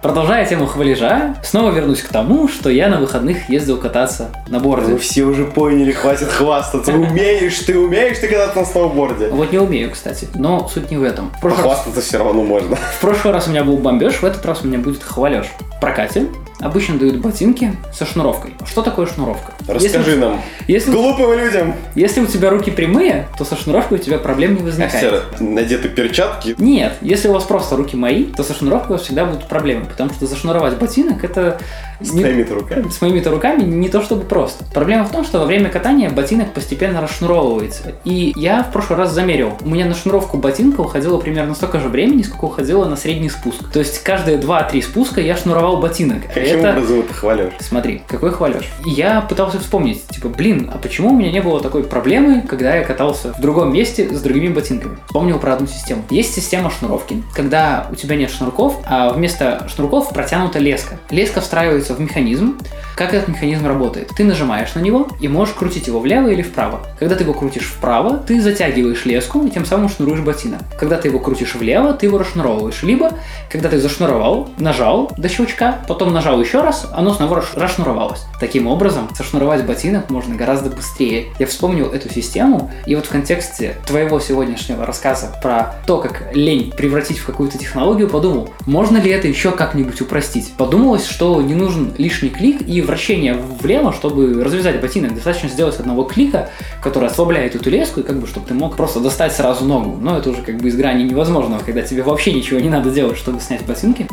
Продолжая 0.02 0.44
тему 0.44 0.66
хвалежа, 0.66 1.36
снова 1.44 1.70
вернусь 1.70 2.02
к 2.02 2.08
тому, 2.08 2.48
что 2.48 2.70
я 2.70 2.88
на 2.88 2.98
выходных 2.98 3.48
ездил 3.48 3.78
кататься 3.78 4.30
на 4.48 4.58
борде. 4.58 4.94
Мы 4.94 4.98
все 4.98 5.22
уже 5.22 5.44
поняли, 5.44 5.92
хватит 5.92 6.26
хвастаться. 6.26 6.92
Умеешь, 6.96 7.60
ты 7.60 7.78
умеешь 7.78 8.18
ты 8.18 8.26
кататься 8.26 8.58
на 8.58 8.66
сноуборде? 8.66 9.28
Вот 9.28 9.52
не 9.52 9.58
умею, 9.58 9.92
кстати, 9.92 10.26
но 10.34 10.66
суть 10.66 10.90
не 10.90 10.96
в 10.96 11.04
этом. 11.04 11.30
В 11.38 11.40
Похвастаться 11.42 12.00
раз... 12.00 12.04
все 12.04 12.18
равно 12.18 12.42
можно. 12.42 12.74
В 12.74 13.00
прошлый 13.00 13.32
раз 13.32 13.46
у 13.46 13.50
меня 13.50 13.62
был 13.62 13.76
бомбеж, 13.76 14.14
в 14.14 14.24
этот 14.24 14.44
раз 14.44 14.64
у 14.64 14.66
меня 14.66 14.78
будет 14.78 15.04
хвалеж. 15.04 15.46
В 15.76 15.80
прокате 15.80 16.26
обычно 16.62 16.98
дают 16.98 17.16
ботинки 17.16 17.72
со 17.92 18.06
шнуровкой. 18.06 18.54
Что 18.66 18.82
такое 18.82 19.06
шнуровка? 19.06 19.52
Расскажи 19.66 20.10
если, 20.10 20.20
нам, 20.20 20.40
если, 20.68 20.90
глупым 20.90 21.38
людям. 21.38 21.74
Если 21.94 22.20
у 22.20 22.26
тебя 22.26 22.50
руки 22.50 22.70
прямые, 22.70 23.28
то 23.36 23.44
со 23.44 23.56
шнуровкой 23.56 23.98
у 23.98 24.00
тебя 24.00 24.18
проблем 24.18 24.54
не 24.54 24.62
возникает. 24.62 25.24
Все 25.34 25.44
надеты 25.44 25.88
перчатки? 25.88 26.54
Нет, 26.58 26.94
если 27.00 27.28
у 27.28 27.32
вас 27.32 27.44
просто 27.44 27.76
руки 27.76 27.96
мои, 27.96 28.24
то 28.24 28.44
со 28.44 28.54
шнуровкой 28.54 28.90
у 28.90 28.92
вас 28.98 29.02
всегда 29.02 29.24
будут 29.24 29.48
проблемы, 29.48 29.84
потому 29.86 30.10
что 30.10 30.26
зашнуровать 30.26 30.76
ботинок 30.78 31.24
это 31.24 31.58
с 32.04 32.12
моими-то 32.12 32.54
руками? 32.54 32.88
С 32.88 33.00
моими-то 33.00 33.30
руками 33.30 33.62
не 33.62 33.88
то 33.88 34.02
чтобы 34.02 34.22
просто. 34.22 34.64
Проблема 34.72 35.04
в 35.04 35.10
том, 35.10 35.24
что 35.24 35.38
во 35.38 35.46
время 35.46 35.70
катания 35.70 36.10
ботинок 36.10 36.52
постепенно 36.52 37.00
расшнуровывается. 37.00 37.92
И 38.04 38.32
я 38.36 38.62
в 38.62 38.72
прошлый 38.72 38.98
раз 38.98 39.12
замерил. 39.12 39.52
У 39.62 39.68
меня 39.68 39.86
на 39.86 39.94
шнуровку 39.94 40.38
ботинка 40.38 40.80
уходило 40.80 41.18
примерно 41.18 41.54
столько 41.54 41.80
же 41.80 41.88
времени, 41.88 42.22
сколько 42.22 42.46
уходило 42.46 42.84
на 42.86 42.96
средний 42.96 43.30
спуск. 43.30 43.70
То 43.72 43.78
есть 43.78 44.02
каждые 44.02 44.38
2-3 44.38 44.82
спуска 44.82 45.20
я 45.20 45.36
шнуровал 45.36 45.78
ботинок. 45.78 46.22
Каким 46.32 46.58
это... 46.58 46.70
образом 46.70 47.00
это 47.00 47.14
хвалешь? 47.14 47.52
Смотри, 47.60 48.02
какой 48.06 48.30
хвалешь. 48.30 48.68
Я 48.84 49.20
пытался 49.20 49.58
вспомнить, 49.58 50.06
типа, 50.08 50.28
блин, 50.28 50.70
а 50.72 50.78
почему 50.78 51.10
у 51.10 51.16
меня 51.16 51.30
не 51.30 51.40
было 51.40 51.60
такой 51.60 51.84
проблемы, 51.84 52.42
когда 52.42 52.76
я 52.76 52.84
катался 52.84 53.32
в 53.32 53.40
другом 53.40 53.72
месте 53.72 54.08
с 54.12 54.20
другими 54.20 54.52
ботинками? 54.52 54.96
Вспомнил 55.06 55.38
про 55.38 55.54
одну 55.54 55.66
систему. 55.66 56.02
Есть 56.10 56.34
система 56.34 56.70
шнуровки, 56.70 57.22
когда 57.34 57.86
у 57.90 57.94
тебя 57.94 58.16
нет 58.16 58.30
шнурков, 58.30 58.80
а 58.84 59.12
вместо 59.12 59.66
шнурков 59.74 60.10
протянута 60.10 60.58
леска. 60.58 60.98
Леска 61.10 61.40
встраивается 61.40 61.91
в 61.94 62.00
механизм. 62.00 62.58
Как 62.96 63.14
этот 63.14 63.28
механизм 63.28 63.66
работает? 63.66 64.10
Ты 64.16 64.24
нажимаешь 64.24 64.74
на 64.74 64.80
него 64.80 65.08
и 65.20 65.28
можешь 65.28 65.54
крутить 65.54 65.86
его 65.86 66.00
влево 66.00 66.28
или 66.28 66.42
вправо. 66.42 66.86
Когда 66.98 67.14
ты 67.14 67.24
его 67.24 67.32
крутишь 67.32 67.64
вправо, 67.64 68.18
ты 68.18 68.40
затягиваешь 68.40 69.04
леску 69.04 69.44
и 69.46 69.50
тем 69.50 69.64
самым 69.64 69.88
шнуруешь 69.88 70.20
ботинок. 70.20 70.60
Когда 70.78 70.98
ты 70.98 71.08
его 71.08 71.18
крутишь 71.18 71.54
влево, 71.54 71.94
ты 71.94 72.06
его 72.06 72.18
расшнуровываешь. 72.18 72.82
Либо, 72.82 73.12
когда 73.50 73.68
ты 73.68 73.78
зашнуровал, 73.78 74.50
нажал 74.58 75.10
до 75.16 75.28
щелчка, 75.28 75.78
потом 75.88 76.12
нажал 76.12 76.40
еще 76.40 76.60
раз, 76.60 76.88
оно 76.92 77.12
снова 77.14 77.44
расшнуровалось. 77.54 78.22
Таким 78.40 78.66
образом, 78.66 79.08
сошнуровать 79.14 79.64
ботинок 79.64 80.10
можно 80.10 80.34
гораздо 80.34 80.70
быстрее. 80.70 81.26
Я 81.38 81.46
вспомнил 81.46 81.86
эту 81.86 82.12
систему, 82.12 82.70
и 82.86 82.94
вот 82.94 83.06
в 83.06 83.10
контексте 83.10 83.76
твоего 83.86 84.20
сегодняшнего 84.20 84.84
рассказа 84.84 85.34
про 85.42 85.76
то, 85.86 85.98
как 85.98 86.34
лень 86.34 86.72
превратить 86.76 87.18
в 87.18 87.26
какую-то 87.26 87.58
технологию, 87.58 88.08
подумал, 88.08 88.50
можно 88.66 88.98
ли 88.98 89.10
это 89.10 89.28
еще 89.28 89.52
как-нибудь 89.52 90.00
упростить. 90.00 90.52
Подумалось, 90.56 91.06
что 91.06 91.40
не 91.40 91.54
нужно 91.54 91.81
нужен 91.82 91.94
лишний 91.98 92.30
клик 92.30 92.62
и 92.66 92.80
вращение 92.80 93.34
влево, 93.34 93.92
чтобы 93.92 94.42
развязать 94.42 94.80
ботинок. 94.80 95.14
Достаточно 95.14 95.48
сделать 95.48 95.78
одного 95.78 96.04
клика, 96.04 96.50
который 96.82 97.08
ослабляет 97.08 97.54
эту 97.54 97.70
леску, 97.70 98.00
и 98.00 98.02
как 98.02 98.18
бы, 98.18 98.26
чтобы 98.26 98.46
ты 98.46 98.54
мог 98.54 98.76
просто 98.76 99.00
достать 99.00 99.32
сразу 99.32 99.64
ногу. 99.64 99.98
Но 100.00 100.18
это 100.18 100.30
уже 100.30 100.42
как 100.42 100.56
бы 100.58 100.68
из 100.68 100.76
грани 100.76 101.02
невозможного, 101.04 101.60
когда 101.64 101.82
тебе 101.82 102.02
вообще 102.02 102.32
ничего 102.32 102.60
не 102.60 102.68
надо 102.68 102.90
делать, 102.90 103.18
чтобы 103.18 103.40
снять 103.40 103.64
ботинки. 103.64 104.06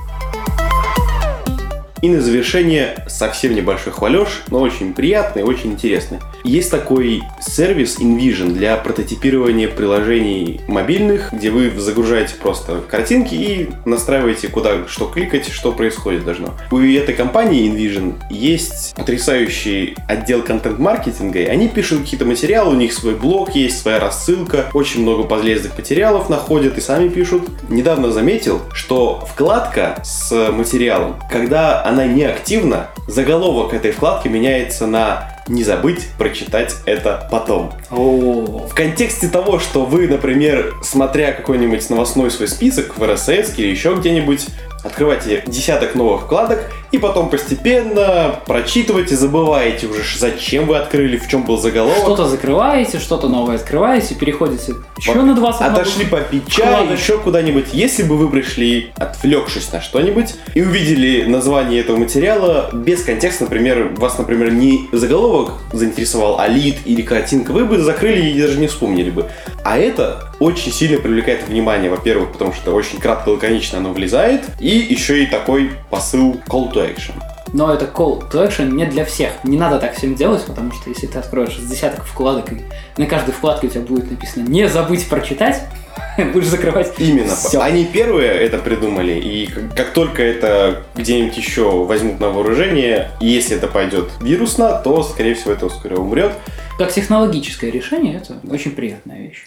И 2.02 2.10
на 2.10 2.22
завершение 2.22 3.04
совсем 3.08 3.54
небольшой 3.54 3.92
хвалеж, 3.92 4.44
но 4.48 4.62
очень 4.62 4.94
приятный, 4.94 5.44
очень 5.44 5.74
интересный. 5.74 6.20
Есть 6.44 6.72
такой 6.72 7.22
сервис 7.42 8.00
InVision 8.00 8.54
для 8.54 8.78
прототипирования 8.78 9.68
приложений 9.68 10.62
мобильных, 10.68 11.34
где 11.34 11.52
вы 11.52 11.70
загружаете 11.72 12.36
просто 12.36 12.82
картинки 12.88 13.36
и 13.36 13.70
настраиваете, 13.86 14.48
куда 14.48 14.88
что 14.88 15.08
кликать, 15.08 15.50
что 15.50 15.72
происходит 15.74 16.24
должно. 16.24 16.54
У 16.72 16.80
этой 16.80 17.14
компании 17.14 17.70
InVision 17.70 18.16
есть 18.30 18.96
потрясающий 18.96 19.96
отдел 20.08 20.42
контент-маркетинга, 20.42 21.40
и 21.40 21.46
они 21.46 21.68
пишут 21.68 22.02
какие-то 22.02 22.26
материалы, 22.26 22.74
у 22.74 22.78
них 22.78 22.94
свой 22.94 23.16
блог 23.16 23.56
есть, 23.56 23.82
своя 23.82 24.00
рассылка, 24.00 24.68
очень 24.74 25.02
много 25.02 25.24
полезных 25.24 25.78
материалов 25.78 26.30
находят 26.30 26.78
и 26.78 26.82
сами 26.82 27.10
пишут. 27.10 27.44
Недавно 27.70 28.12
заметил, 28.12 28.62
что 28.74 29.28
вкладка 29.30 30.02
с 30.04 30.52
материалом, 30.52 31.20
когда 31.30 31.84
она 31.89 32.06
не 32.06 32.23
активна, 32.23 32.88
заголовок 33.08 33.73
этой 33.73 33.91
вкладки 33.91 34.28
меняется 34.28 34.86
на 34.86 35.36
не 35.47 35.63
забыть 35.63 36.08
прочитать 36.19 36.75
это 36.86 37.28
потом. 37.32 37.73
В 37.89 38.73
контексте 38.75 39.28
того, 39.28 39.60
что 39.60 39.86
вы, 39.86 40.08
например, 40.08 40.75
смотря 40.84 41.32
какой-нибудь 41.32 41.89
новостной 41.89 42.30
свой 42.30 42.47
список 42.47 42.97
в 42.97 43.04
RSS 43.04 43.56
или 43.58 43.67
еще 43.67 43.95
где-нибудь, 43.95 44.47
открываете 44.84 45.43
десяток 45.45 45.95
новых 45.95 46.23
вкладок 46.23 46.71
и 46.91 46.97
потом 46.97 47.30
постепенно 47.30 48.39
прочитываете, 48.45 49.15
забываете 49.15 49.88
уже, 49.88 50.02
зачем 50.17 50.65
вы 50.65 50.78
открыли, 50.78 51.17
в 51.17 51.28
чем 51.28 51.43
был 51.43 51.58
заголовок. 51.58 51.99
Что-то 51.99 52.28
закрываете, 52.28 52.99
что-то 52.99 53.28
новое 53.28 53.58
открываете, 53.58 54.15
переходите 54.15 54.75
еще 54.97 55.13
вот. 55.13 55.23
на 55.23 55.36
20 55.36 55.62
Отошли 55.62 56.06
попить 56.06 56.47
чай, 56.47 56.88
еще 56.91 57.19
куда-нибудь. 57.19 57.67
Если 57.73 58.04
бы 58.04 58.17
вы 58.17 58.30
пришли, 58.30 58.91
отвлекшись 58.95 59.71
на 59.71 59.82
что-нибудь, 59.82 60.36
и 60.56 60.62
увидели 60.62 61.25
название 61.25 61.82
этого 61.82 61.97
материала 61.97 62.69
без 62.73 63.04
контекста, 63.04 63.43
например, 63.43 63.89
вас, 63.97 64.17
например, 64.17 64.52
не 64.52 64.88
заголовок 64.91 65.54
заинтересовал, 65.73 66.39
а 66.39 66.47
лид 66.47 66.78
или 66.86 67.02
картинка, 67.02 67.52
вы 67.52 67.65
бы 67.65 67.79
закрыли 67.82 68.30
и 68.30 68.42
даже 68.42 68.60
не 68.60 68.68
вспомнили 68.68 69.10
бы. 69.10 69.30
А 69.63 69.78
это 69.78 70.32
очень 70.39 70.72
сильно 70.72 71.00
привлекает 71.00 71.48
внимание, 71.48 71.89
во-первых, 71.89 72.32
потому 72.32 72.54
что 72.54 72.72
очень 72.74 73.00
кратко 73.00 73.30
лаконично 73.30 73.80
оно 73.80 73.92
влезает, 73.92 74.44
и 74.60 74.70
еще 74.70 75.24
и 75.24 75.28
такой 75.28 75.72
посыл 75.89 76.39
call 76.48 76.72
to 76.72 76.76
action. 76.76 77.13
Но 77.52 77.74
это 77.74 77.86
call 77.86 78.30
to 78.30 78.48
action 78.48 78.72
не 78.72 78.86
для 78.86 79.06
всех. 79.06 79.32
Не 79.44 79.58
надо 79.58 79.80
так 79.80 79.96
всем 79.96 80.15
делать, 80.15 80.44
потому 80.46 80.72
что 80.72 80.89
если 80.89 81.08
ты 81.08 81.18
откроешь 81.18 81.58
с 81.58 81.65
десяток 81.65 82.06
вкладок, 82.06 82.52
и 82.52 82.62
на 82.98 83.08
каждой 83.08 83.32
вкладке 83.32 83.68
у 83.68 83.70
тебя 83.70 83.82
будет 83.82 84.12
написано 84.12 84.48
«Не 84.48 84.68
забыть 84.68 85.08
прочитать», 85.08 85.63
Будешь 86.34 86.47
закрывать 86.47 86.93
Именно. 86.97 87.36
всё. 87.36 87.62
Они 87.62 87.86
первые 87.86 88.32
это 88.32 88.58
придумали, 88.58 89.13
и 89.13 89.47
как, 89.47 89.75
как 89.75 89.93
только 89.93 90.23
это 90.23 90.84
где-нибудь 90.95 91.38
еще 91.38 91.69
возьмут 91.86 92.19
на 92.19 92.30
вооружение, 92.30 93.12
если 93.19 93.58
это 93.58 93.67
пойдет 93.67 94.10
вирусно, 94.21 94.82
то, 94.84 95.04
скорее 95.04 95.36
всего, 95.36 95.54
это 95.54 95.69
вскоре 95.69 95.95
умрет. 95.95 96.34
Как 96.78 96.91
технологическое 96.91 97.71
решение, 97.71 98.17
это 98.17 98.39
очень 98.49 98.71
приятная 98.71 99.19
вещь. 99.19 99.45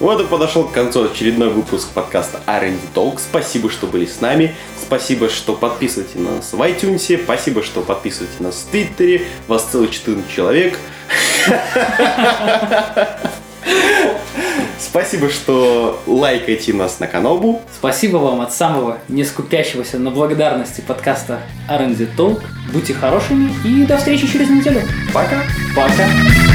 Вот 0.00 0.20
и 0.20 0.24
подошел 0.24 0.64
к 0.64 0.72
концу 0.72 1.04
очередной 1.04 1.48
выпуск 1.48 1.88
подкаста 1.94 2.40
R&D 2.46 2.76
Talk. 2.94 3.18
Спасибо, 3.18 3.70
что 3.70 3.86
были 3.86 4.06
с 4.06 4.20
нами. 4.20 4.54
Спасибо, 4.78 5.30
что 5.30 5.54
подписываете 5.54 6.18
нас 6.18 6.52
в 6.52 6.60
iTunes. 6.60 7.22
Спасибо, 7.22 7.62
что 7.62 7.80
подписываете 7.80 8.34
нас 8.40 8.56
в 8.56 8.70
Твиттере. 8.70 9.22
Вас 9.46 9.64
целых 9.64 9.92
14 9.92 10.30
человек. 10.30 10.78
Спасибо, 14.78 15.28
что 15.28 16.00
лайкаете 16.06 16.72
нас 16.72 17.00
на 17.00 17.06
Канобу. 17.06 17.62
Спасибо 17.74 18.18
вам 18.18 18.40
от 18.40 18.52
самого 18.52 18.98
не 19.08 19.24
скупящегося 19.24 19.98
на 19.98 20.10
благодарности 20.10 20.82
подкаста 20.82 21.40
R&D 21.68 22.08
Talk. 22.16 22.42
Будьте 22.72 22.94
хорошими 22.94 23.50
и 23.64 23.84
до 23.84 23.96
встречи 23.96 24.26
через 24.26 24.48
неделю. 24.50 24.82
Пока! 25.12 25.42
Пока! 25.74 26.53